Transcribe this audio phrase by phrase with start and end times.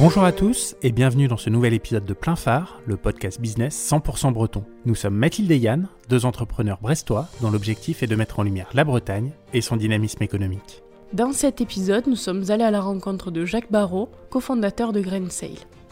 [0.00, 3.90] Bonjour à tous et bienvenue dans ce nouvel épisode de Plein Phare, le podcast business
[3.90, 4.62] 100% breton.
[4.84, 8.68] Nous sommes Mathilde et Yann, deux entrepreneurs brestois dont l'objectif est de mettre en lumière
[8.74, 10.84] la Bretagne et son dynamisme économique.
[11.14, 15.26] Dans cet épisode, nous sommes allés à la rencontre de Jacques Barrault, cofondateur de Grain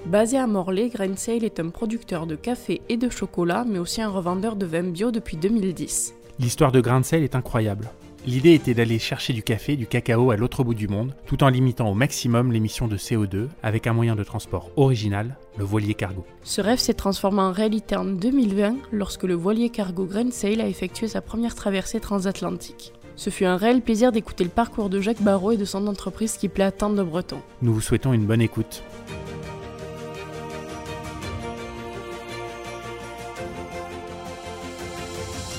[0.06, 4.08] Basé à Morlaix, Grain est un producteur de café et de chocolat, mais aussi un
[4.08, 6.14] revendeur de vin bio depuis 2010.
[6.38, 7.90] L'histoire de Grain est incroyable.
[8.26, 11.48] L'idée était d'aller chercher du café, du cacao à l'autre bout du monde, tout en
[11.48, 16.26] limitant au maximum l'émission de CO2 avec un moyen de transport original, le voilier cargo.
[16.42, 21.06] Ce rêve s'est transformé en réalité en 2020 lorsque le voilier cargo Grain a effectué
[21.06, 22.92] sa première traversée transatlantique.
[23.14, 26.36] Ce fut un réel plaisir d'écouter le parcours de Jacques Barrault et de son entreprise
[26.36, 27.42] qui plaît à tant de Bretons.
[27.62, 28.82] Nous vous souhaitons une bonne écoute.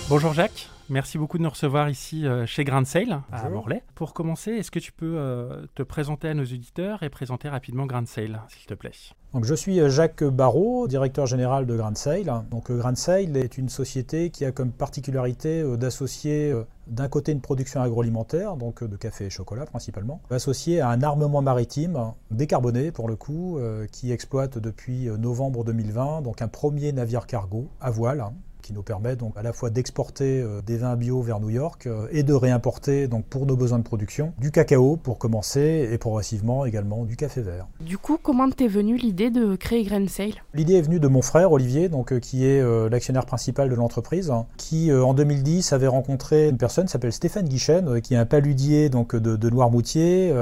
[0.09, 3.83] Bonjour Jacques, merci beaucoup de nous recevoir ici euh, chez Grain Sale à Morlaix.
[3.95, 7.85] Pour commencer, est-ce que tu peux euh, te présenter à nos auditeurs et présenter rapidement
[7.85, 8.91] Grain Sale, s'il te plaît?
[9.33, 12.31] Donc, je suis euh, Jacques Barrault, directeur général de Grand Sale.
[12.49, 16.53] Donc, Grand Sale est une société qui a comme particularité d'associer
[16.87, 21.41] d'un côté une production agroalimentaire, donc de café et chocolat principalement, associé à un armement
[21.41, 23.59] maritime décarboné pour le coup,
[23.91, 28.23] qui exploite depuis novembre 2020 donc un premier navire cargo à voile
[28.67, 31.87] qui nous permet donc à la fois d'exporter euh, des vins bio vers New York
[31.87, 35.97] euh, et de réimporter donc pour nos besoins de production du cacao pour commencer et
[35.97, 37.67] progressivement également du café vert.
[37.79, 40.33] Du coup, comment t'es venue l'idée de créer Grain Sale?
[40.53, 44.33] L'idée est venue de mon frère Olivier, donc euh, qui est l'actionnaire principal de l'entreprise,
[44.57, 48.89] qui en 2010 avait rencontré une personne qui s'appelle Stéphane Guichen, qui est un paludier
[48.89, 50.33] donc de, Noirmoutier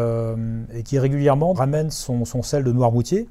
[0.74, 3.28] et qui régulièrement ramène son, son sel de Noirmoutier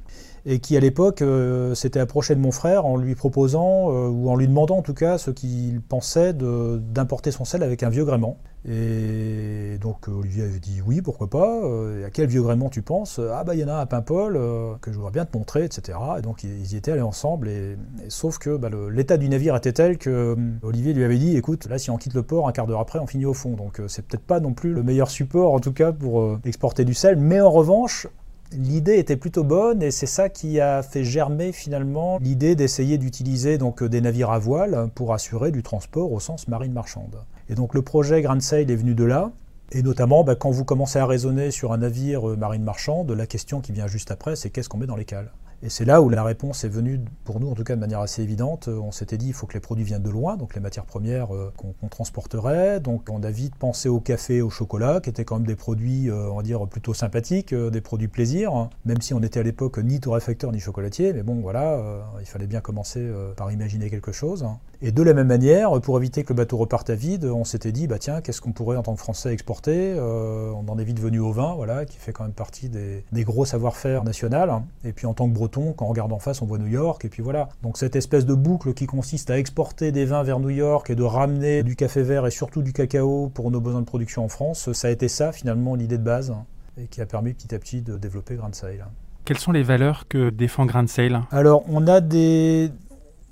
[0.46, 4.28] et qui à l'époque euh, s'était approché de mon frère en lui proposant, euh, ou
[4.28, 8.04] en lui demandant en tout cas, ce qu'il pensait d'importer son sel avec un vieux
[8.04, 8.38] gréement.
[8.66, 13.20] Et donc Olivier avait dit oui, pourquoi pas, euh, à quel vieux gréement tu penses?
[13.32, 14.38] Ah bah il y en a un à Paimpol,
[14.80, 15.98] que je voudrais bien te montrer, etc.
[16.18, 17.76] Et donc ils y étaient allés ensemble, et,
[18.08, 21.78] sauf que bah, l'état du navire était tel que Olivier lui avait dit, écoute, là
[21.78, 24.06] si on quitte le port, un quart d'heure après on finit au fond, donc c'est
[24.06, 27.42] peut-être pas non plus le meilleur support en tout cas pour exporter du sel, mais
[27.42, 28.08] en revanche,
[28.52, 33.58] l'idée était plutôt bonne et c'est ça qui a fait germer finalement l'idée d'essayer d'utiliser
[33.58, 37.16] donc des navires à voile pour assurer du transport au sens marine marchande.
[37.48, 39.32] Et donc le projet Grand Sail est venu de là.
[39.72, 43.26] Et notamment, bah, quand vous commencez à raisonner sur un navire euh, marine marchande, la
[43.26, 45.32] question qui vient juste après, c'est qu'est-ce qu'on met dans les cales?
[45.64, 48.00] Et c'est là où la réponse est venue, pour nous en tout cas de manière
[48.00, 48.68] assez évidente.
[48.68, 51.34] On s'était dit il faut que les produits viennent de loin, donc les matières premières
[51.34, 52.80] euh, qu'on transporterait.
[52.80, 56.10] Donc on a vite pensé au café, au chocolat, qui étaient quand même des produits,
[56.10, 58.68] euh, on va dire, plutôt sympathiques, euh, des produits plaisir, hein.
[58.84, 61.14] même si on était à l'époque ni torréfacteur ni chocolatier.
[61.14, 61.82] Mais bon, voilà,
[62.20, 64.42] il fallait bien commencer par imaginer quelque chose.
[64.42, 64.58] Hein.
[64.86, 67.72] Et de la même manière, pour éviter que le bateau reparte à vide, on s'était
[67.72, 71.00] dit bah tiens, qu'est-ce qu'on pourrait en tant que Français exporter On en est vite
[71.00, 74.60] venu au vin, voilà, qui fait quand même partie des, des gros savoir-faire national.
[74.84, 77.02] Et puis en tant que breton, quand on regarde en face, on voit New York,
[77.06, 77.48] et puis voilà.
[77.62, 80.94] Donc cette espèce de boucle qui consiste à exporter des vins vers New York et
[80.94, 84.28] de ramener du café vert et surtout du cacao pour nos besoins de production en
[84.28, 86.34] France, ça a été ça finalement l'idée de base,
[86.76, 88.84] et qui a permis petit à petit de développer Grand Sail.
[89.24, 92.70] Quelles sont les valeurs que défend Grand Sail Alors on a des,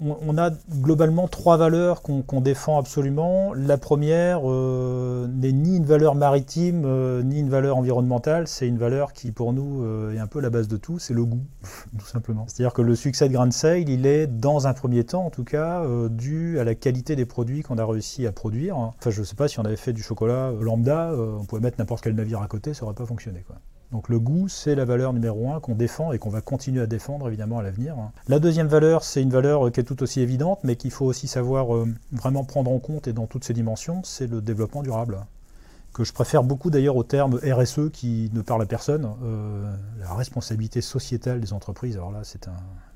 [0.03, 3.53] on, a globalement trois valeurs qu'on défend absolument.
[3.55, 8.49] La première euh, n'est ni une valeur maritime, euh, ni une valeur environnementale.
[8.49, 10.99] C'est une valeur qui, pour nous, euh, est un peu la base de tout.
[10.99, 11.45] C'est le goût,
[11.99, 12.45] tout simplement.
[12.49, 15.45] C'est-à-dire que le succès de Grand Sail, il est, dans un premier temps en tout
[15.45, 18.77] cas, dû à la qualité des produits qu'on a réussi à produire.
[18.77, 21.79] Enfin, je ne sais pas si on avait fait du chocolat lambda, on pouvait mettre
[21.79, 23.45] n'importe quel navire à côté, ça n'aurait pas fonctionné.
[23.93, 26.87] Donc le goût, c'est la valeur numéro un qu'on défend et qu'on va continuer à
[26.87, 27.95] défendre évidemment à l'avenir.
[28.27, 31.29] La deuxième valeur, c'est une valeur qui est tout aussi évidente, mais qu'il faut aussi
[31.29, 35.19] savoir euh, vraiment prendre en compte et dans toutes ses dimensions, c'est le développement durable.
[35.93, 39.07] Que je préfère beaucoup d'ailleurs au terme RSE qui ne parle à personne.
[39.23, 42.49] Euh, la responsabilité sociétale des entreprises, alors là c'est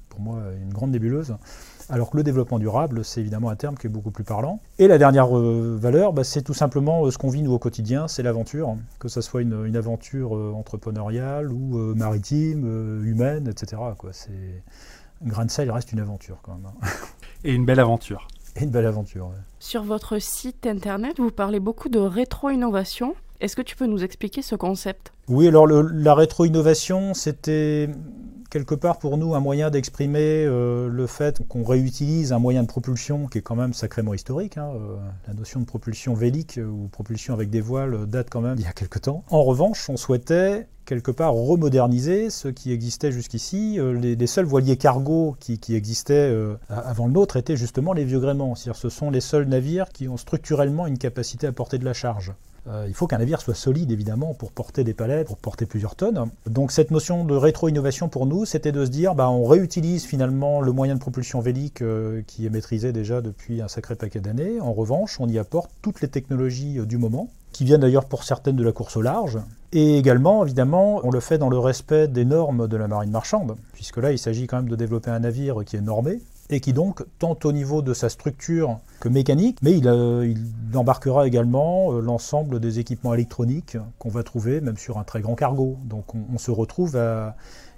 [0.08, 1.36] pour moi une grande nébuleuse.
[1.88, 4.60] Alors que le développement durable, c'est évidemment un terme qui est beaucoup plus parlant.
[4.78, 7.58] Et la dernière euh, valeur, bah, c'est tout simplement euh, ce qu'on vit nous au
[7.58, 13.80] quotidien, c'est l'aventure, que ce soit une, aventure euh, entrepreneuriale ou maritime, humaine, etc.
[13.97, 14.10] Quoi.
[14.12, 14.62] C'est...
[15.24, 16.66] Grand Sail reste une aventure quand même.
[16.66, 16.88] Hein.
[17.44, 18.28] Et une belle aventure.
[18.56, 19.30] Et une belle aventure.
[19.60, 23.15] Sur votre site internet, vous parlez beaucoup de rétro-innovation.
[23.41, 25.12] Est-ce que tu peux nous expliquer ce concept?
[25.28, 27.91] Oui, alors la rétro-innovation, c'était
[28.48, 32.69] quelque part pour nous un moyen d'exprimer euh, le fait qu'on réutilise un moyen de
[32.69, 34.59] propulsion qui est quand même sacrément historique.
[34.59, 34.97] Hein, euh,
[35.27, 38.65] la notion de propulsion vélique euh, ou propulsion avec des voiles date quand même il
[38.65, 39.25] y a quelque temps.
[39.31, 43.78] En revanche, on souhaitait quelque part remoderniser ce qui existait jusqu'ici.
[43.81, 46.33] Les, seuls voiliers cargo qui, qui existaient
[46.69, 48.54] avant le nôtre étaient justement les vieux gréments.
[48.54, 51.93] C'est-à-dire ce sont les seuls navires qui ont structurellement une capacité à porter de la
[51.93, 52.34] charge.
[52.86, 56.30] Il faut qu'un navire soit solide évidemment pour porter des palettes, pour porter plusieurs tonnes.
[56.47, 60.60] Donc cette notion de rétro-innovation pour nous, c'était de se dire, bah, on réutilise finalement
[60.60, 61.83] le moyen de propulsion vélique
[62.27, 64.60] qui est maîtrisé déjà depuis un sacré paquet d'années.
[64.60, 68.57] En revanche, on y apporte toutes les technologies du moment qui viennent d'ailleurs pour certaines
[68.57, 69.39] de la course au large.
[69.72, 73.57] Et également, évidemment, on le fait dans le respect des normes de la marine marchande,
[73.72, 76.21] puisque là, il s'agit quand même de développer un navire qui est normé,
[76.51, 80.34] et qui donc, tant au niveau de sa structure que mécanique, mais il, euh,
[80.75, 85.34] embarquera également euh, l'ensemble des équipements électroniques qu'on va trouver même sur un très grand
[85.34, 85.77] cargo.
[85.84, 86.98] Donc on, se retrouve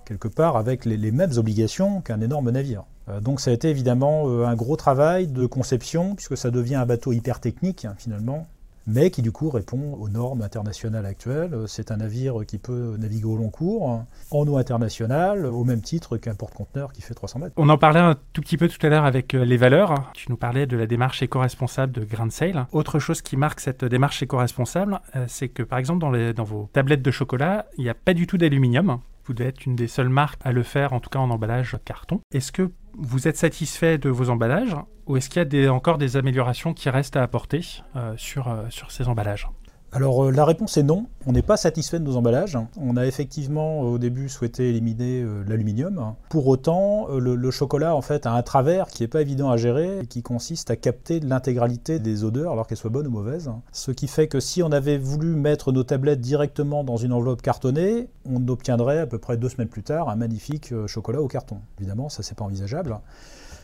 [0.05, 2.85] quelque part avec les, les mêmes obligations qu'un énorme navire.
[3.09, 6.87] Euh, donc ça a été évidemment un gros travail de conception, puisque ça devient un
[6.87, 8.47] bateau hyper technique hein, finalement,
[8.89, 11.55] mais qui du coup répond aux normes internationales actuelles.
[11.67, 16.17] C'est un navire qui peut naviguer au long cours, en eau internationale, au même titre
[16.17, 17.53] qu'un porte-conteneur qui fait 300 mètres.
[17.57, 20.11] On en parlait un tout petit peu tout à l'heure avec euh, les valeurs.
[20.15, 22.65] Tu nous parlais de la démarche éco-responsable de Grand Sail.
[22.73, 26.71] Autre chose qui marque cette démarche éco-responsable, euh, c'est que par exemple dans, dans vos
[26.73, 29.01] tablettes de chocolat, il n'y a pas du tout d'aluminium.
[29.27, 31.77] Vous devez être une des seules marques à le faire, en tout cas en emballage
[31.85, 32.21] carton.
[32.33, 36.17] Est-ce que vous êtes satisfait de vos emballages ou est-ce qu'il y a encore des
[36.17, 37.65] améliorations qui restent à apporter
[37.97, 39.49] euh, euh, sur ces emballages?
[39.93, 42.59] Alors euh, la réponse est non, on n'est pas satisfait de nos emballages.
[42.81, 46.15] On a effectivement au début souhaité éliminer l'aluminium.
[46.29, 50.01] Pour autant, le, chocolat en fait a un travers qui n'est pas évident à gérer
[50.01, 53.51] et qui consiste à capter l'intégralité des odeurs alors qu'elles soient bonnes ou mauvaises.
[53.73, 57.43] Ce qui fait que si on avait voulu mettre nos tablettes directement dans une enveloppe
[57.43, 61.59] cartonnée, on obtiendrait à peu près deux semaines plus tard un magnifique chocolat au carton.
[61.79, 62.99] Évidemment, ça c'est pas envisageable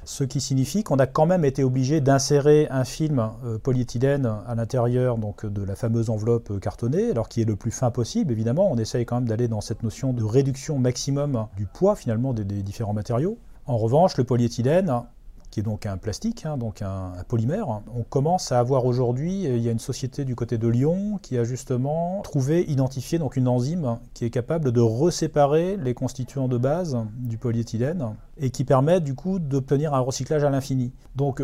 [0.04, 4.54] ce qui signifie qu'on a quand même été obligé d'insérer un film euh, polyéthylène à
[4.54, 8.32] l'intérieur donc de la fameuse enveloppe euh, cartonnée, alors qui est le plus fin possible
[8.32, 8.70] évidemment.
[8.70, 12.44] On essaye quand même d'aller dans cette notion de réduction maximum du poids finalement des
[12.44, 13.38] différents matériaux.
[13.66, 14.92] En revanche, le polyéthylène,
[15.54, 17.68] qui est donc un plastique, hein, donc un, polymère.
[17.94, 21.20] On commence à avoir aujourd'hui, euh, il y a une société du côté de Lyon
[21.22, 26.48] qui a justement trouvé, identifié donc une enzyme qui est capable de reséparer les constituants
[26.48, 30.92] de base du polyéthylène et qui permet du coup d'obtenir un recyclage à l'infini.
[31.14, 31.40] Donc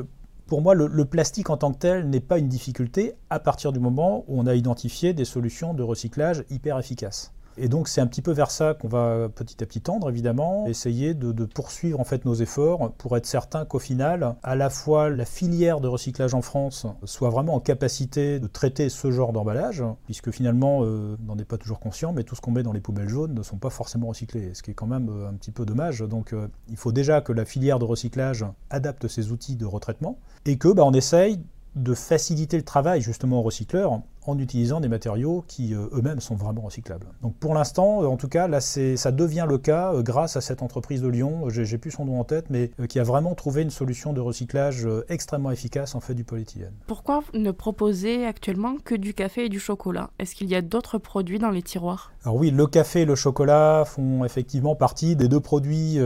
[0.49, 3.79] pour moi, le, plastique en tant que tel n'est pas une difficulté à partir du
[3.79, 7.33] moment où on a identifié des solutions de recyclage hyper efficaces.
[7.62, 10.67] Et donc c'est un petit peu vers ça qu'on va petit à petit tendre évidemment,
[10.67, 15.11] essayer de, poursuivre en fait nos efforts pour être certain qu'au final, à la fois
[15.11, 19.85] la filière de recyclage en France soit vraiment en capacité de traiter ce genre d'emballage,
[20.07, 22.73] puisque finalement euh, on n'en est pas toujours conscient, mais tout ce qu'on met dans
[22.73, 25.35] les poubelles jaunes ne sont pas forcément recyclés, ce qui est quand même euh, un
[25.35, 26.01] petit peu dommage.
[26.01, 30.19] Donc euh, il faut déjà que la filière de recyclage adapte ses outils de retraitement
[30.47, 31.41] et que bah, on essaye
[31.77, 36.34] de faciliter le travail justement aux recycleurs en utilisant des matériaux qui euh, eux-mêmes sont
[36.34, 37.06] vraiment recyclables.
[37.22, 40.40] Donc pour l'instant, euh, en tout cas, là, ça devient le cas euh, grâce à
[40.40, 43.62] cette entreprise de Lyon, j'ai plus son nom en tête, mais qui a vraiment trouvé
[43.62, 46.72] une solution de recyclage extrêmement efficace en fait du polyéthylène.
[46.87, 50.11] Pourquoi ne proposer actuellement que du café et du chocolat?
[50.19, 52.12] Est-ce qu'il y a d'autres produits dans les tiroirs?
[52.25, 55.99] Alors oui, le café et le chocolat font effectivement partie des deux produits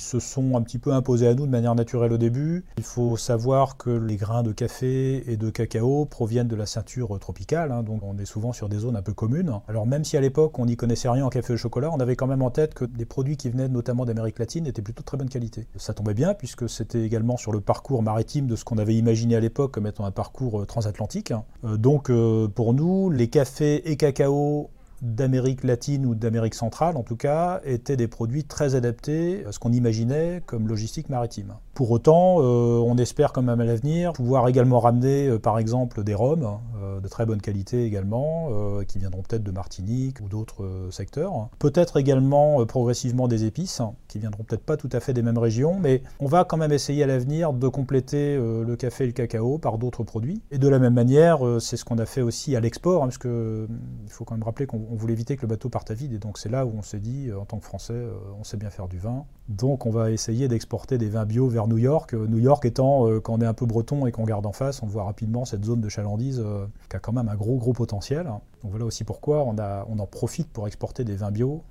[0.00, 2.64] se sont un petit peu imposés à nous de manière naturelle au début.
[2.78, 7.18] Il faut savoir que les grains de café et de cacao proviennent de la ceinture
[7.18, 9.60] tropicale Hein, donc on est souvent sur des zones un peu communes.
[9.68, 12.16] Alors même si à l'époque on n'y connaissait rien en café au chocolat, on avait
[12.16, 15.06] quand même en tête que des produits qui venaient notamment d'Amérique latine étaient plutôt de
[15.06, 15.66] très bonne qualité.
[15.76, 19.36] Ça tombait bien puisque c'était également sur le parcours maritime de ce qu'on avait imaginé
[19.36, 21.32] à l'époque comme étant un parcours euh, transatlantique.
[21.64, 24.70] Euh, donc euh, pour nous, les cafés et cacao
[25.02, 29.58] d'Amérique latine ou d'Amérique centrale en tout cas, étaient des produits très adaptés à ce
[29.58, 31.54] qu'on imaginait comme logistique maritime.
[31.76, 36.04] Pour autant, euh, on espère quand même à l'avenir pouvoir également ramener euh, par exemple
[36.04, 38.48] des rhums euh, de très bonne qualité également,
[38.88, 41.50] qui viendront peut-être de Martinique ou d'autres secteurs.
[41.58, 45.78] Peut-être également progressivement des épices, qui viendront peut-être pas tout à fait des mêmes régions,
[45.78, 49.58] mais on va quand même essayer à l'avenir de compléter le café et le cacao
[49.58, 50.40] par d'autres produits.
[50.50, 53.18] Et de la même manière, c'est ce qu'on a fait aussi à l'export, hein, parce
[53.18, 53.68] qu'il
[54.08, 56.38] faut quand même rappeler qu'on voulait éviter que le bateau parte à vide, et donc
[56.38, 58.00] c'est là où on s'est dit, en tant que Français,
[58.38, 61.65] on sait bien faire du vin, donc on va essayer d'exporter des vins bio vers
[61.66, 62.14] New York.
[62.14, 64.52] Euh, New York étant, euh, quand on est un peu breton et qu'on regarde en
[64.52, 67.56] face, on voit rapidement cette zone de chalandise euh, qui a quand même un gros
[67.56, 68.24] gros potentiel.
[68.24, 71.62] Donc voilà aussi pourquoi on, on en profite pour exporter des vins bio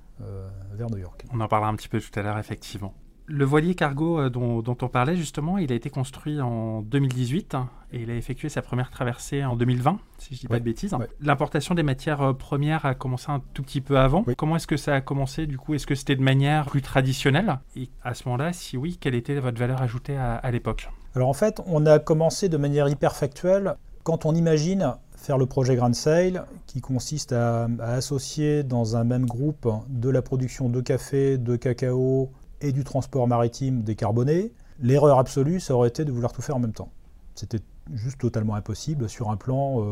[0.72, 1.26] vers New York.
[1.30, 2.94] On en parlera un petit peu tout à l'heure effectivement.
[3.28, 7.56] Le voilier cargo euh, dont, on parlait justement, il a été construit en 2018
[7.92, 10.64] et il a effectué sa première traversée en 2020, si je ne dis pas de
[10.64, 10.94] bêtises.
[11.20, 14.24] L'importation des matières euh, premières a commencé un tout petit peu avant.
[14.36, 15.74] Comment est-ce que ça a commencé du coup?
[15.74, 17.58] Est-ce que c'était de manière plus traditionnelle?
[17.74, 20.88] Et à ce moment-là, si oui, quelle était votre valeur ajoutée à, l'époque?
[21.16, 23.74] Alors en fait, on a commencé de manière hyper factuelle.
[24.04, 29.26] Quand on imagine faire le projet Grand Sail, qui consiste à, associer dans un même
[29.26, 32.30] groupe de la production de café, de cacao,
[32.62, 36.72] du transport maritime décarboné, l'erreur absolue, ça aurait été de vouloir tout faire en même
[36.72, 36.90] temps.
[37.34, 37.60] C'était
[37.92, 39.84] juste totalement impossible sur un plan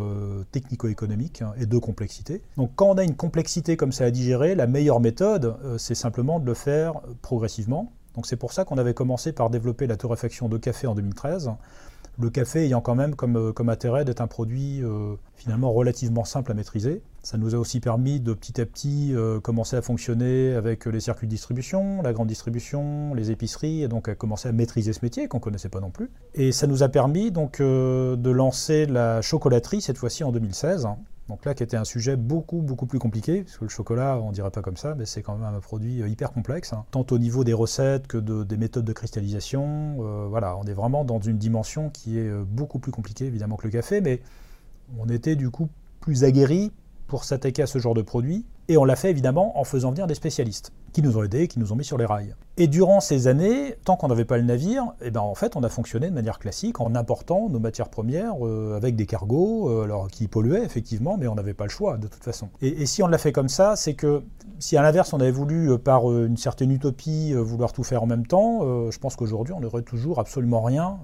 [0.51, 2.43] technico-économique hein, et de complexité.
[2.57, 6.41] Donc quand on a une complexité comme ça à digérer, la meilleure méthode, c'est simplement
[6.41, 7.93] de le faire progressivement.
[8.15, 11.51] Donc c'est pour ça qu'on avait commencé par développer la torréfaction de café en 2013
[12.19, 16.51] le café ayant quand même comme, comme intérêt d'être un produit euh, finalement relativement simple
[16.53, 17.03] à maîtriser.
[17.23, 21.01] Ça nous a aussi permis de petit à petit euh, commencer à fonctionner avec les
[21.01, 25.01] circuits de distribution, la grande distribution, les épiceries, et donc à commencer à maîtriser ce
[25.03, 26.11] métier qu'on ne connaissait pas non plus.
[26.35, 30.87] Et ça nous a permis donc euh, de lancer la chocolaterie cette fois-ci en 2016.
[31.29, 34.31] Donc là, qui était un sujet beaucoup, beaucoup plus compliqué, parce que le chocolat, on
[34.31, 36.85] dirait pas comme ça, mais c'est quand même un produit euh, hyper complexe, hein.
[36.91, 39.97] tant au niveau des recettes que des méthodes de cristallisation.
[40.01, 43.57] Euh, voilà, on est vraiment dans une dimension qui est euh, beaucoup plus compliquée, évidemment,
[43.57, 44.21] que le café, mais
[44.99, 46.73] on était du coup plus aguerri
[47.07, 50.07] pour s'attaquer à ce genre de produit, et on l'a fait évidemment en faisant venir
[50.07, 52.35] des spécialistes qui nous ont aidés, qui nous ont mis sur les rails.
[52.57, 55.65] Et durant ces années, tant qu'on n'avait pas le navire, eh ben en fait, on
[55.65, 59.83] a fonctionné de manière classique en important nos matières premières euh, avec des cargos, euh,
[59.83, 62.49] alors qui polluaient effectivement, mais on n'avait pas le choix de toute façon.
[62.63, 64.23] Et, si on l'a fait comme ça, c'est que
[64.61, 68.07] si à l'inverse on avait voulu euh, par une certaine utopie vouloir tout faire en
[68.07, 70.99] même temps, je pense qu'aujourd'hui on n'aurait toujours absolument rien,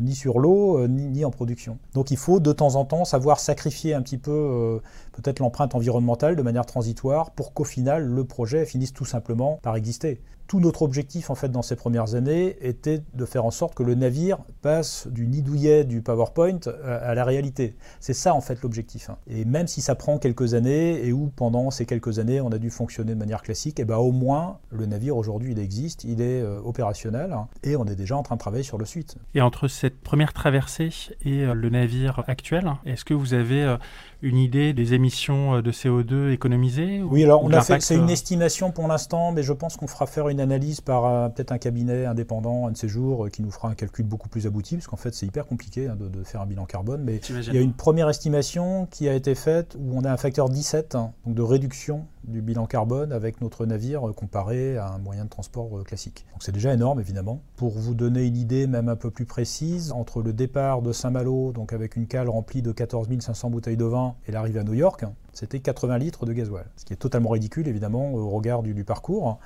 [0.00, 1.78] ni sur l'eau, ni, ni, en production.
[1.94, 4.80] Donc il faut de temps en temps savoir sacrifier un petit peu
[5.12, 7.05] peut-être l'empreinte environnementale de manière transitoire
[7.36, 11.48] pour qu'au final le projet finisse tout simplement par exister tout notre objectif en fait
[11.48, 15.84] dans ces premières années était de faire en sorte que le navire passe du nidouillet
[15.84, 17.74] du PowerPoint à, la réalité.
[18.00, 19.10] C'est ça en fait l'objectif.
[19.10, 19.18] Hein.
[19.28, 22.58] Et même si ça prend quelques années et où pendant ces quelques années on a
[22.58, 26.04] dû fonctionner de manière classique, et eh ben au moins le navire aujourd'hui il existe,
[26.04, 28.84] il est euh, opérationnel hein, et on est déjà en train de travailler sur le
[28.84, 29.16] suite.
[29.34, 30.90] Et entre cette première traversée
[31.24, 33.76] et euh, le navire actuel, est-ce que vous avez euh,
[34.22, 38.70] une idée des émissions de CO2 économisées Oui, alors on a fait, c'est une estimation
[38.70, 42.06] pour l'instant, mais je pense qu'on fera faire une analyse par euh, peut-être un cabinet
[42.06, 44.86] indépendant un de ces jours euh, qui nous fera un calcul beaucoup plus abouti, parce
[44.86, 47.02] qu'en fait c'est hyper compliqué hein, de, faire un bilan carbone.
[47.02, 50.16] Mais il y a une première estimation qui a été faite où on a un
[50.16, 54.88] facteur 17 hein, donc de réduction du bilan carbone avec notre navire euh, comparé à
[54.88, 56.26] un moyen de transport classique.
[56.32, 57.42] Donc c'est déjà énorme évidemment.
[57.56, 61.52] Pour vous donner une idée même un peu plus précise, entre le départ de Saint-Malo,
[61.52, 64.74] donc avec une cale remplie de 14 500 bouteilles de vin, et l'arrivée à New
[64.74, 66.64] York, c'était 80 litres de gasoil.
[66.76, 69.38] Ce qui est totalement ridicule évidemment au regard du parcours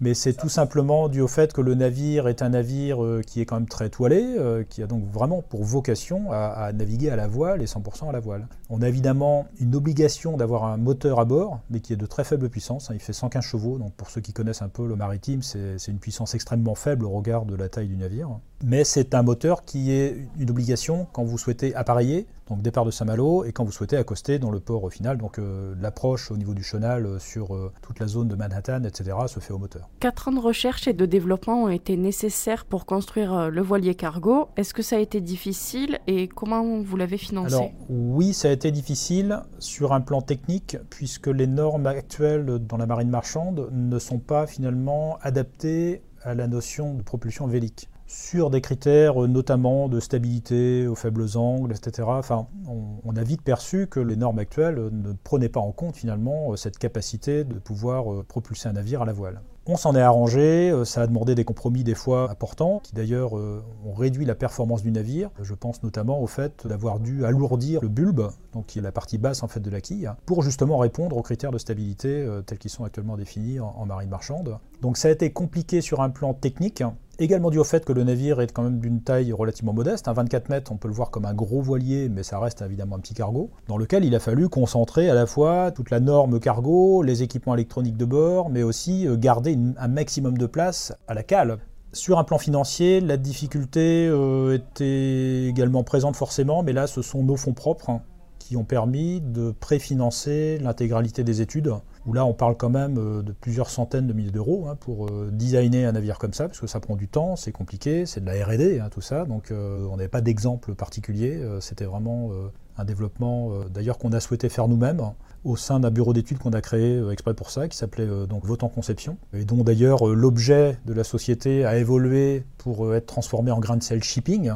[0.00, 3.40] mais c'est tout simplement dû au fait que le navire est un navire euh, qui
[3.40, 7.16] est quand même très toilé, euh, qui a donc vraiment pour vocation à, naviguer à
[7.16, 8.46] la voile et 100% à la voile.
[8.68, 12.24] On a évidemment une obligation d'avoir un moteur à bord, mais qui est de très
[12.24, 12.90] faible puissance.
[12.90, 12.94] Hein.
[12.94, 15.98] il fait 115 chevaux, donc pour ceux qui connaissent un peu le maritime, c'est une
[15.98, 18.28] puissance extrêmement faible au regard de la taille du navire.
[18.64, 22.90] Mais c'est un moteur qui est une obligation quand vous souhaitez appareiller, donc départ de
[22.90, 25.18] Saint-Malo, et quand vous souhaitez accoster dans le port au final.
[25.18, 27.48] Donc euh, l'approche au niveau du chenal sur
[27.82, 29.88] toute la zone de Manhattan, etc., se fait au moteur.
[30.00, 33.94] Quatre ans de recherche et de développement ont été nécessaires pour construire euh, le voilier
[33.94, 34.48] cargo.
[34.56, 37.54] Est-ce que ça a été difficile et comment vous l'avez financé?
[37.54, 42.76] Alors oui, ça a été difficile sur un plan technique puisque les normes actuelles dans
[42.76, 48.50] la marine marchande ne sont pas finalement adaptées à la notion de propulsion vélique sur
[48.50, 52.08] des critères euh, notamment de stabilité aux faibles angles, etc.
[52.08, 56.52] Enfin, on, a vite perçu que les normes actuelles ne prenaient pas en compte finalement
[56.52, 59.40] euh, cette capacité de pouvoir euh, propulser un navire à la voile.
[59.68, 63.94] On s'en est arrangé, ça a demandé des compromis des fois importants, qui d'ailleurs ont
[63.96, 65.30] réduit la performance du navire.
[65.42, 69.18] Je pense notamment au fait d'avoir dû alourdir le bulbe, donc qui est la partie
[69.18, 72.70] basse en fait de la quille, pour justement répondre aux critères de stabilité tels qu'ils
[72.70, 74.56] sont actuellement définis en marine marchande.
[74.82, 76.84] Donc ça a été compliqué sur un plan technique,
[77.18, 80.08] également dû au fait que le navire est quand même d'une taille relativement modeste.
[80.08, 83.00] 24 mètres, on peut le voir comme un gros voilier, mais ça reste évidemment un
[83.00, 87.02] petit cargo, dans lequel il a fallu concentrer à la fois toute la norme cargo,
[87.02, 91.22] les équipements électroniques de bord, mais aussi euh, garder un maximum de place à la
[91.22, 91.58] cale.
[91.92, 97.22] Sur un plan financier, la difficulté euh, était également présente forcément, mais là ce sont
[97.22, 98.02] nos fonds propres hein,
[98.38, 101.72] qui ont permis de préfinancer l'intégralité des études
[102.06, 105.06] où là on parle quand même euh, de plusieurs centaines de milliers d'euros hein, pour
[105.06, 108.24] euh, designer un navire comme ça, parce que ça prend du temps, c'est compliqué, c'est
[108.24, 112.30] de la RD, hein, tout ça, donc euh, on n'avait pas d'exemple particulier, c'était vraiment
[112.76, 115.02] un développement d'ailleurs qu'on a souhaité faire nous-mêmes
[115.44, 118.60] au sein d'un bureau d'études qu'on a créé exprès pour ça, qui s'appelait donc Vote
[118.72, 123.82] Conception, et dont d'ailleurs l'objet de la société a évolué pour être transformé en Grand
[123.82, 124.52] Sail Shipping,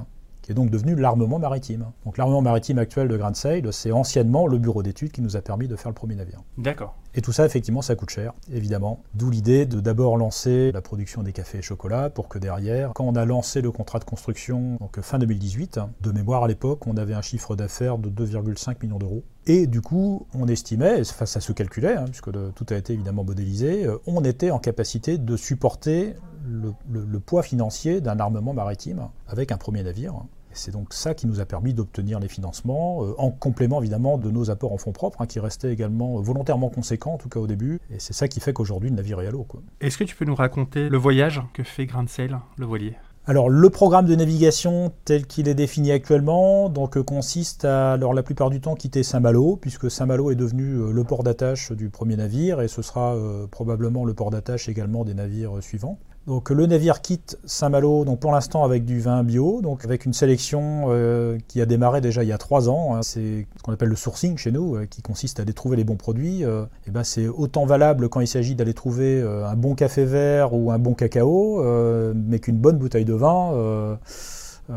[0.50, 1.92] qui est donc devenu l'armement maritime.
[2.04, 5.42] Donc l'armement maritime actuel de Grand Sail, c'est anciennement le bureau d'études qui nous a
[5.42, 6.40] permis de faire le premier navire.
[6.58, 6.96] D'accord.
[7.14, 9.04] Et tout ça, effectivement, ça coûte cher, évidemment.
[9.14, 13.04] D'où l'idée de d'abord lancer la production des cafés et chocolats pour que derrière, quand
[13.04, 16.96] on a lancé le contrat de construction, donc fin 2018, de mémoire à l'époque, on
[16.96, 19.22] avait un chiffre d'affaires de 2,5 millions d'euros.
[19.46, 23.24] Et du coup, on estimait, enfin ça se calculait, hein, puisque tout a été évidemment
[23.24, 26.14] modélisé, euh, on était en capacité de supporter
[26.46, 30.14] le, poids financier d'un armement maritime avec un premier navire.
[30.52, 34.30] C'est donc ça qui nous a permis d'obtenir les financements, euh, en complément évidemment de
[34.30, 37.46] nos apports en fonds propres, hein, qui restaient également volontairement conséquents, en tout cas au
[37.46, 37.80] début.
[37.90, 39.46] Et c'est ça qui fait qu'aujourd'hui le navire est à l'eau.
[39.80, 42.94] Est-ce que tu peux nous raconter le voyage que fait Sail, le voilier?
[43.26, 48.14] Alors le programme de navigation tel qu'il est défini actuellement donc, euh, consiste à alors,
[48.14, 51.90] la plupart du temps quitter Saint-Malo, puisque Saint-Malo est devenu euh, le port d'attache du
[51.90, 53.16] premier navire et ce sera
[53.50, 55.98] probablement le port d'attache également des navires suivants.
[56.26, 60.12] Donc le navire quitte Saint-Malo, donc pour l'instant avec du vin bio, donc avec une
[60.12, 62.94] sélection euh, qui a démarré déjà il y a trois ans.
[62.94, 63.02] Hein.
[63.02, 65.84] c'est ce qu'on appelle le sourcing chez nous, euh, qui consiste à aller trouver les
[65.84, 66.44] bons produits.
[66.44, 70.52] Euh, et ben c'est autant valable quand il s'agit d'aller trouver un bon café vert
[70.52, 71.64] ou un bon cacao,
[72.14, 73.98] mais qu'une bonne bouteille de vin.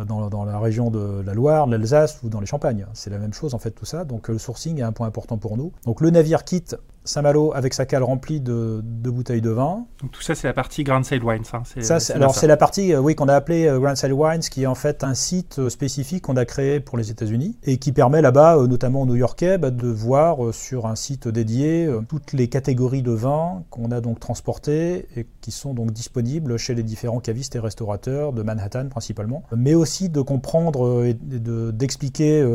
[0.07, 2.88] Dans, la région de la Loire, l'Alsace ou dans les Champagnes.
[2.93, 4.05] C'est la même chose en fait tout ça.
[4.05, 5.71] Donc le sourcing est un point important pour nous.
[5.85, 9.86] Donc le navire quitte Saint-Malo avec sa cale remplie de, bouteilles de vin.
[10.01, 11.43] Donc tout ça, c'est la partie Grand Sail Wines.
[11.53, 11.63] Hein.
[11.81, 14.63] Ça, alors c'est la partie, euh, oui, qu'on a appelée euh, Grand Sail Wines, qui
[14.63, 17.91] est en fait un site euh, spécifique qu'on a créé pour les États-Unis et qui
[17.91, 23.01] permet là-bas, notamment aux New-Yorkais, bah, de voir sur un site dédié toutes les catégories
[23.01, 27.55] de vins qu'on a donc transportés et qui sont donc disponibles chez les différents cavistes
[27.55, 32.45] et restaurateurs de Manhattan principalement, mais aussi de comprendre et d'expliquer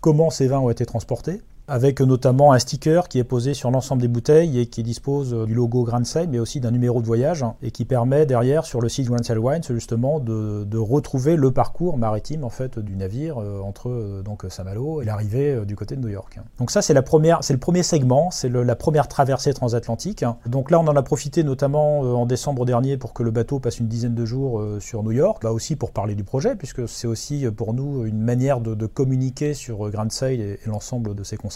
[0.00, 4.02] comment ces vins ont été transportés avec notamment un sticker qui est posé sur l'ensemble
[4.02, 7.44] des bouteilles et qui dispose du logo Grand Sail, mais aussi d'un numéro de voyage,
[7.62, 11.96] et qui permet derrière sur le site Grand Sail Wines justement de, retrouver le parcours
[11.96, 15.94] maritime en fait du navire euh, entre euh, donc Saint-Malo et l'arrivée euh, du côté
[15.94, 16.40] de New York.
[16.58, 20.24] Donc ça c'est la première, c'est le premier segment, c'est la première traversée transatlantique.
[20.46, 23.78] Donc là on en a profité notamment en décembre dernier pour que le bateau passe
[23.78, 27.06] une dizaine de jours sur New York, là aussi pour parler du projet, puisque c'est
[27.06, 31.51] aussi pour nous une manière de, communiquer sur Grand Sail et, l'ensemble de ses concepts.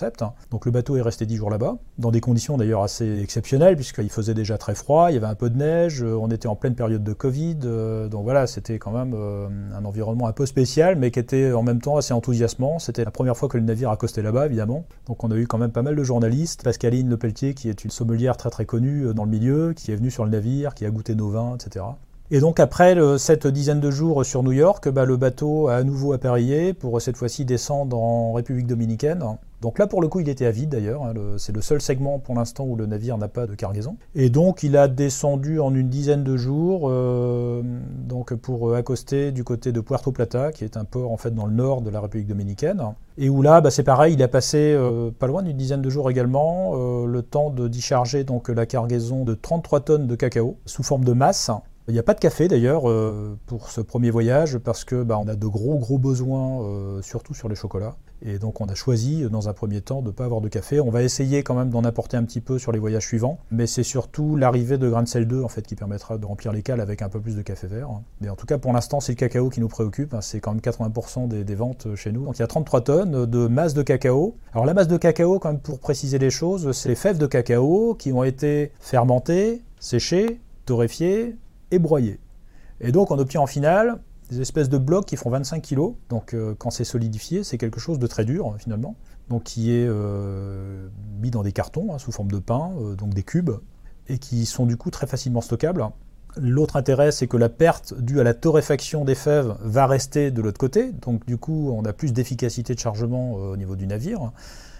[0.50, 4.10] Donc le bateau est resté 10 jours là-bas, dans des conditions d'ailleurs assez exceptionnelles, puisqu'il
[4.10, 6.56] faisait déjà très froid, il y avait un peu de neige, euh, on était en
[6.56, 10.46] pleine période de Covid, euh, donc voilà, c'était quand même euh, un environnement un peu
[10.46, 12.78] spécial, mais qui était en même temps assez enthousiasmant.
[12.78, 14.84] C'était la première fois que le navire accostait là-bas, évidemment.
[15.06, 16.62] Donc on a eu quand même pas mal de journalistes.
[16.62, 20.10] Pascaline Lepelletier, qui est une sommelière très très connue dans le milieu, qui est venue
[20.10, 21.84] sur le navire, qui a goûté nos vins, etc.
[22.30, 25.82] Et donc après cette dizaine de jours sur New York, bah, le bateau a à
[25.84, 29.24] nouveau appareillé pour cette fois-ci descendre en République dominicaine.
[29.62, 32.18] Donc là pour le coup il était à vide d'ailleurs, hein, c'est le seul segment
[32.18, 33.96] pour l'instant où le navire n'a pas de cargaison.
[34.14, 37.62] Et donc il a descendu en une dizaine de jours euh,
[38.06, 41.46] donc pour accoster du côté de Puerto Plata, qui est un port en fait dans
[41.46, 42.82] le nord de la République dominicaine.
[43.18, 45.90] Et où là bah, c'est pareil, il a passé euh, pas loin d'une dizaine de
[45.90, 50.14] jours également, euh, le temps de d'y charger donc la cargaison de 33 tonnes de
[50.16, 51.50] cacao sous forme de masse
[51.88, 55.18] il n'y a pas de café d'ailleurs euh, pour ce premier voyage parce que bah,
[55.22, 57.96] on a de gros gros besoins, euh, surtout sur les chocolats.
[58.22, 60.80] Et donc on a choisi dans un premier temps de ne pas avoir de café.
[60.80, 63.66] On va essayer quand même d'en apporter un petit peu sur les voyages suivants, mais
[63.66, 66.80] c'est surtout l'arrivée de Grand Cell 2 en fait qui permettra de remplir les cales
[66.80, 67.90] avec un peu plus de café vert.
[68.20, 70.14] Mais en tout cas pour l'instant c'est le cacao qui nous préoccupe.
[70.14, 70.22] Hein.
[70.22, 72.24] C'est quand même 80% des, des, ventes chez nous.
[72.24, 74.34] Donc il y a 33 tonnes de masse de cacao.
[74.52, 77.26] Alors la masse de cacao, quand même pour préciser les choses, c'est les fèves de
[77.26, 81.36] cacao qui ont été fermentées, séchées, torréfiées,
[81.70, 82.20] et broyé.
[82.80, 84.00] Et donc on obtient en finale
[84.30, 85.94] des espèces de blocs qui font 25 kg.
[86.08, 88.96] Donc euh, quand c'est solidifié, c'est quelque chose de très dur finalement.
[89.28, 90.88] Donc qui est euh,
[91.20, 93.52] mis dans des cartons hein, sous forme de pain, euh, donc des cubes,
[94.08, 95.86] et qui sont du coup très facilement stockables.
[96.38, 100.42] L'autre intérêt, c'est que la perte due à la torréfaction des fèves va rester de
[100.42, 100.92] l'autre côté.
[100.92, 104.32] Donc du coup, on a plus d'efficacité de chargement au niveau du navire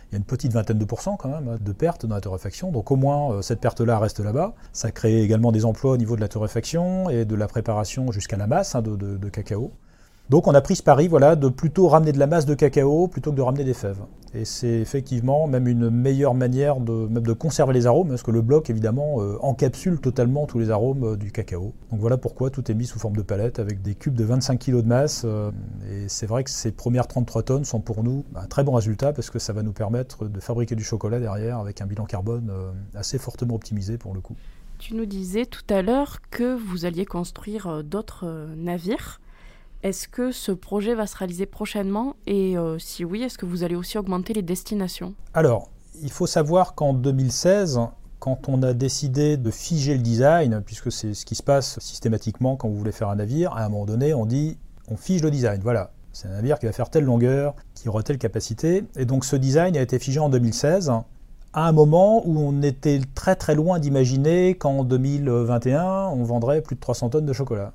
[0.09, 2.71] il y a une petite vingtaine de pourcents quand même de pertes dans la torréfaction.
[2.71, 4.55] Donc au moins euh, cette perte-là reste là-bas.
[4.73, 8.37] Ça crée également des emplois au niveau de la torréfaction et de la préparation jusqu'à
[8.37, 9.73] la masse hein, de, cacao.
[10.29, 13.07] Donc on a pris ce pari voilà, de plutôt ramener de la masse de cacao
[13.07, 14.03] plutôt que de ramener des fèves.
[14.35, 18.33] Et c'est effectivement même une meilleure manière de, même de conserver les arômes, parce que
[18.33, 21.73] le bloc évidemment euh, encapsule totalement tous les arômes euh, du cacao.
[21.93, 24.59] Donc voilà pourquoi tout est mis sous forme de palette avec des cubes de 25
[24.59, 25.23] kg de masse.
[25.25, 25.53] Euh,
[25.89, 29.13] et c'est vrai que ces premières 33 tonnes sont pour nous un très bon résultat
[29.13, 32.53] parce que ça va nous permettre de fabriquer du chocolat derrière avec un bilan carbone
[32.95, 34.35] assez fortement optimisé pour le coup.
[34.79, 39.21] Tu nous disais tout à l'heure que vous alliez construire d'autres navires.
[39.83, 43.63] Est-ce que ce projet va se réaliser prochainement Et euh, si oui, est-ce que vous
[43.63, 45.15] allez aussi augmenter les destinations?
[45.35, 45.71] Alors,
[46.03, 47.81] il faut savoir qu'en 2016,
[48.19, 52.57] quand on a décidé de figer le design, puisque c'est ce qui se passe systématiquement
[52.57, 54.59] quand vous voulez faire un navire, à un moment donné, on dit
[54.89, 55.61] on fige le design.
[55.63, 58.85] Voilà, c'est un navire qui va faire telle longueur, qui aura telle capacité.
[58.97, 60.91] Et donc ce design a été figé en 2016,
[61.53, 66.77] à un moment où on était très très loin d'imaginer qu'en 2021, on vendrait plus
[66.77, 67.73] de 300 tonnes de chocolat.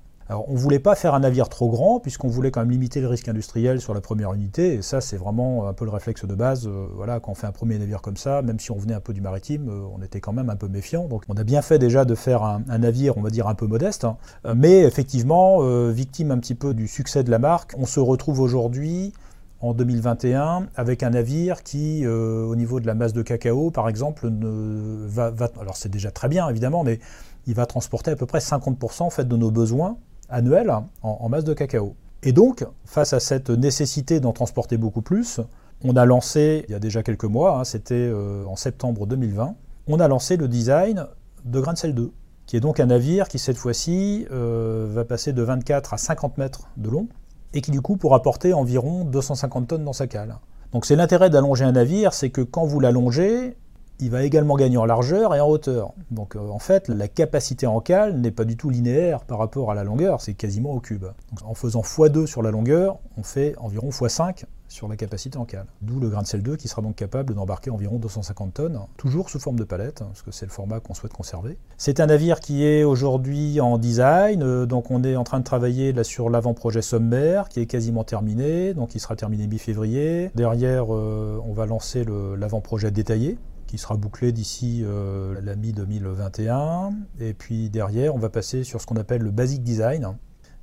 [0.47, 3.07] On ne voulait pas faire un navire trop grand, puisqu'on voulait quand même limiter le
[3.07, 6.35] risque industriel sur la première unité, et ça, c'est vraiment un peu le réflexe de
[6.35, 6.67] base.
[6.67, 8.99] Euh, voilà, quand on fait un premier navire comme ça, même si on venait un
[8.99, 11.07] peu du maritime, euh, on était quand même un peu méfiant.
[11.07, 13.67] Donc, on a bien fait déjà de faire un, navire, on va dire, un peu
[13.67, 14.17] modeste, hein.
[14.45, 18.39] euh, mais effectivement, victime un petit peu du succès de la marque, on se retrouve
[18.39, 19.13] aujourd'hui
[19.59, 24.29] en 2021 avec un navire qui, au niveau de la masse de cacao, par exemple,
[24.31, 26.99] va, va alors c'est déjà très bien évidemment, mais
[27.47, 29.97] il va transporter à peu près 50% en fait, de nos besoins
[30.31, 31.95] annuel en, masse de cacao.
[32.23, 35.39] Et donc, face à cette nécessité d'en transporter beaucoup plus,
[35.83, 39.55] on a lancé, il y a déjà quelques mois, hein, c'était euh, en septembre 2020,
[39.87, 41.07] on a lancé le design
[41.45, 42.11] de Grain 2,
[42.45, 46.37] qui est donc un navire qui cette fois-ci euh, va passer de 24 à 50
[46.37, 47.07] mètres de long,
[47.53, 50.37] et qui du coup pourra porter environ 250 tonnes dans sa cale.
[50.71, 53.57] Donc c'est l'intérêt d'allonger un navire, c'est que quand vous l'allongez,
[54.01, 55.93] il va également gagner en largeur et en hauteur.
[56.09, 59.71] Donc euh, en fait, la capacité en cale n'est pas du tout linéaire par rapport
[59.71, 61.05] à la longueur, c'est quasiment au cube.
[61.43, 65.65] en faisant x2 sur la longueur, on fait environ x5 sur la capacité en cale.
[65.81, 69.29] D'où le grain de sel 2 qui sera donc capable d'embarquer environ 250 tonnes, toujours
[69.29, 71.57] sous forme de palette, hein, parce que c'est le format qu'on souhaite conserver.
[71.77, 75.43] C'est un navire qui est aujourd'hui en design, euh, donc on est en train de
[75.43, 80.31] travailler sur l'avant-projet sommaire, qui est quasiment terminé, donc il sera terminé mi-février.
[80.35, 82.05] Derrière, euh, on va lancer
[82.37, 83.37] l'avant-projet détaillé,
[83.71, 86.91] qui sera bouclé d'ici euh, la mi-2021.
[87.21, 90.03] Et puis derrière, on va passer sur ce qu'on appelle le basic design.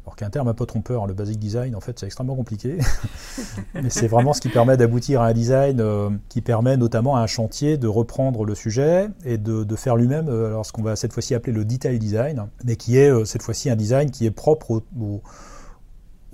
[0.05, 2.77] Alors qu'un terme un peu trompeur, le basic design, en fait, c'est extrêmement compliqué.
[3.75, 7.21] Mais c'est vraiment ce qui permet d'aboutir à un design euh, qui permet notamment à
[7.21, 11.14] un chantier de reprendre le sujet et de, faire lui-même euh, ce qu'on va cette
[11.14, 14.83] fois-ci appeler le detail design, mais qui est cette fois-ci un design qui est propre
[15.01, 15.23] au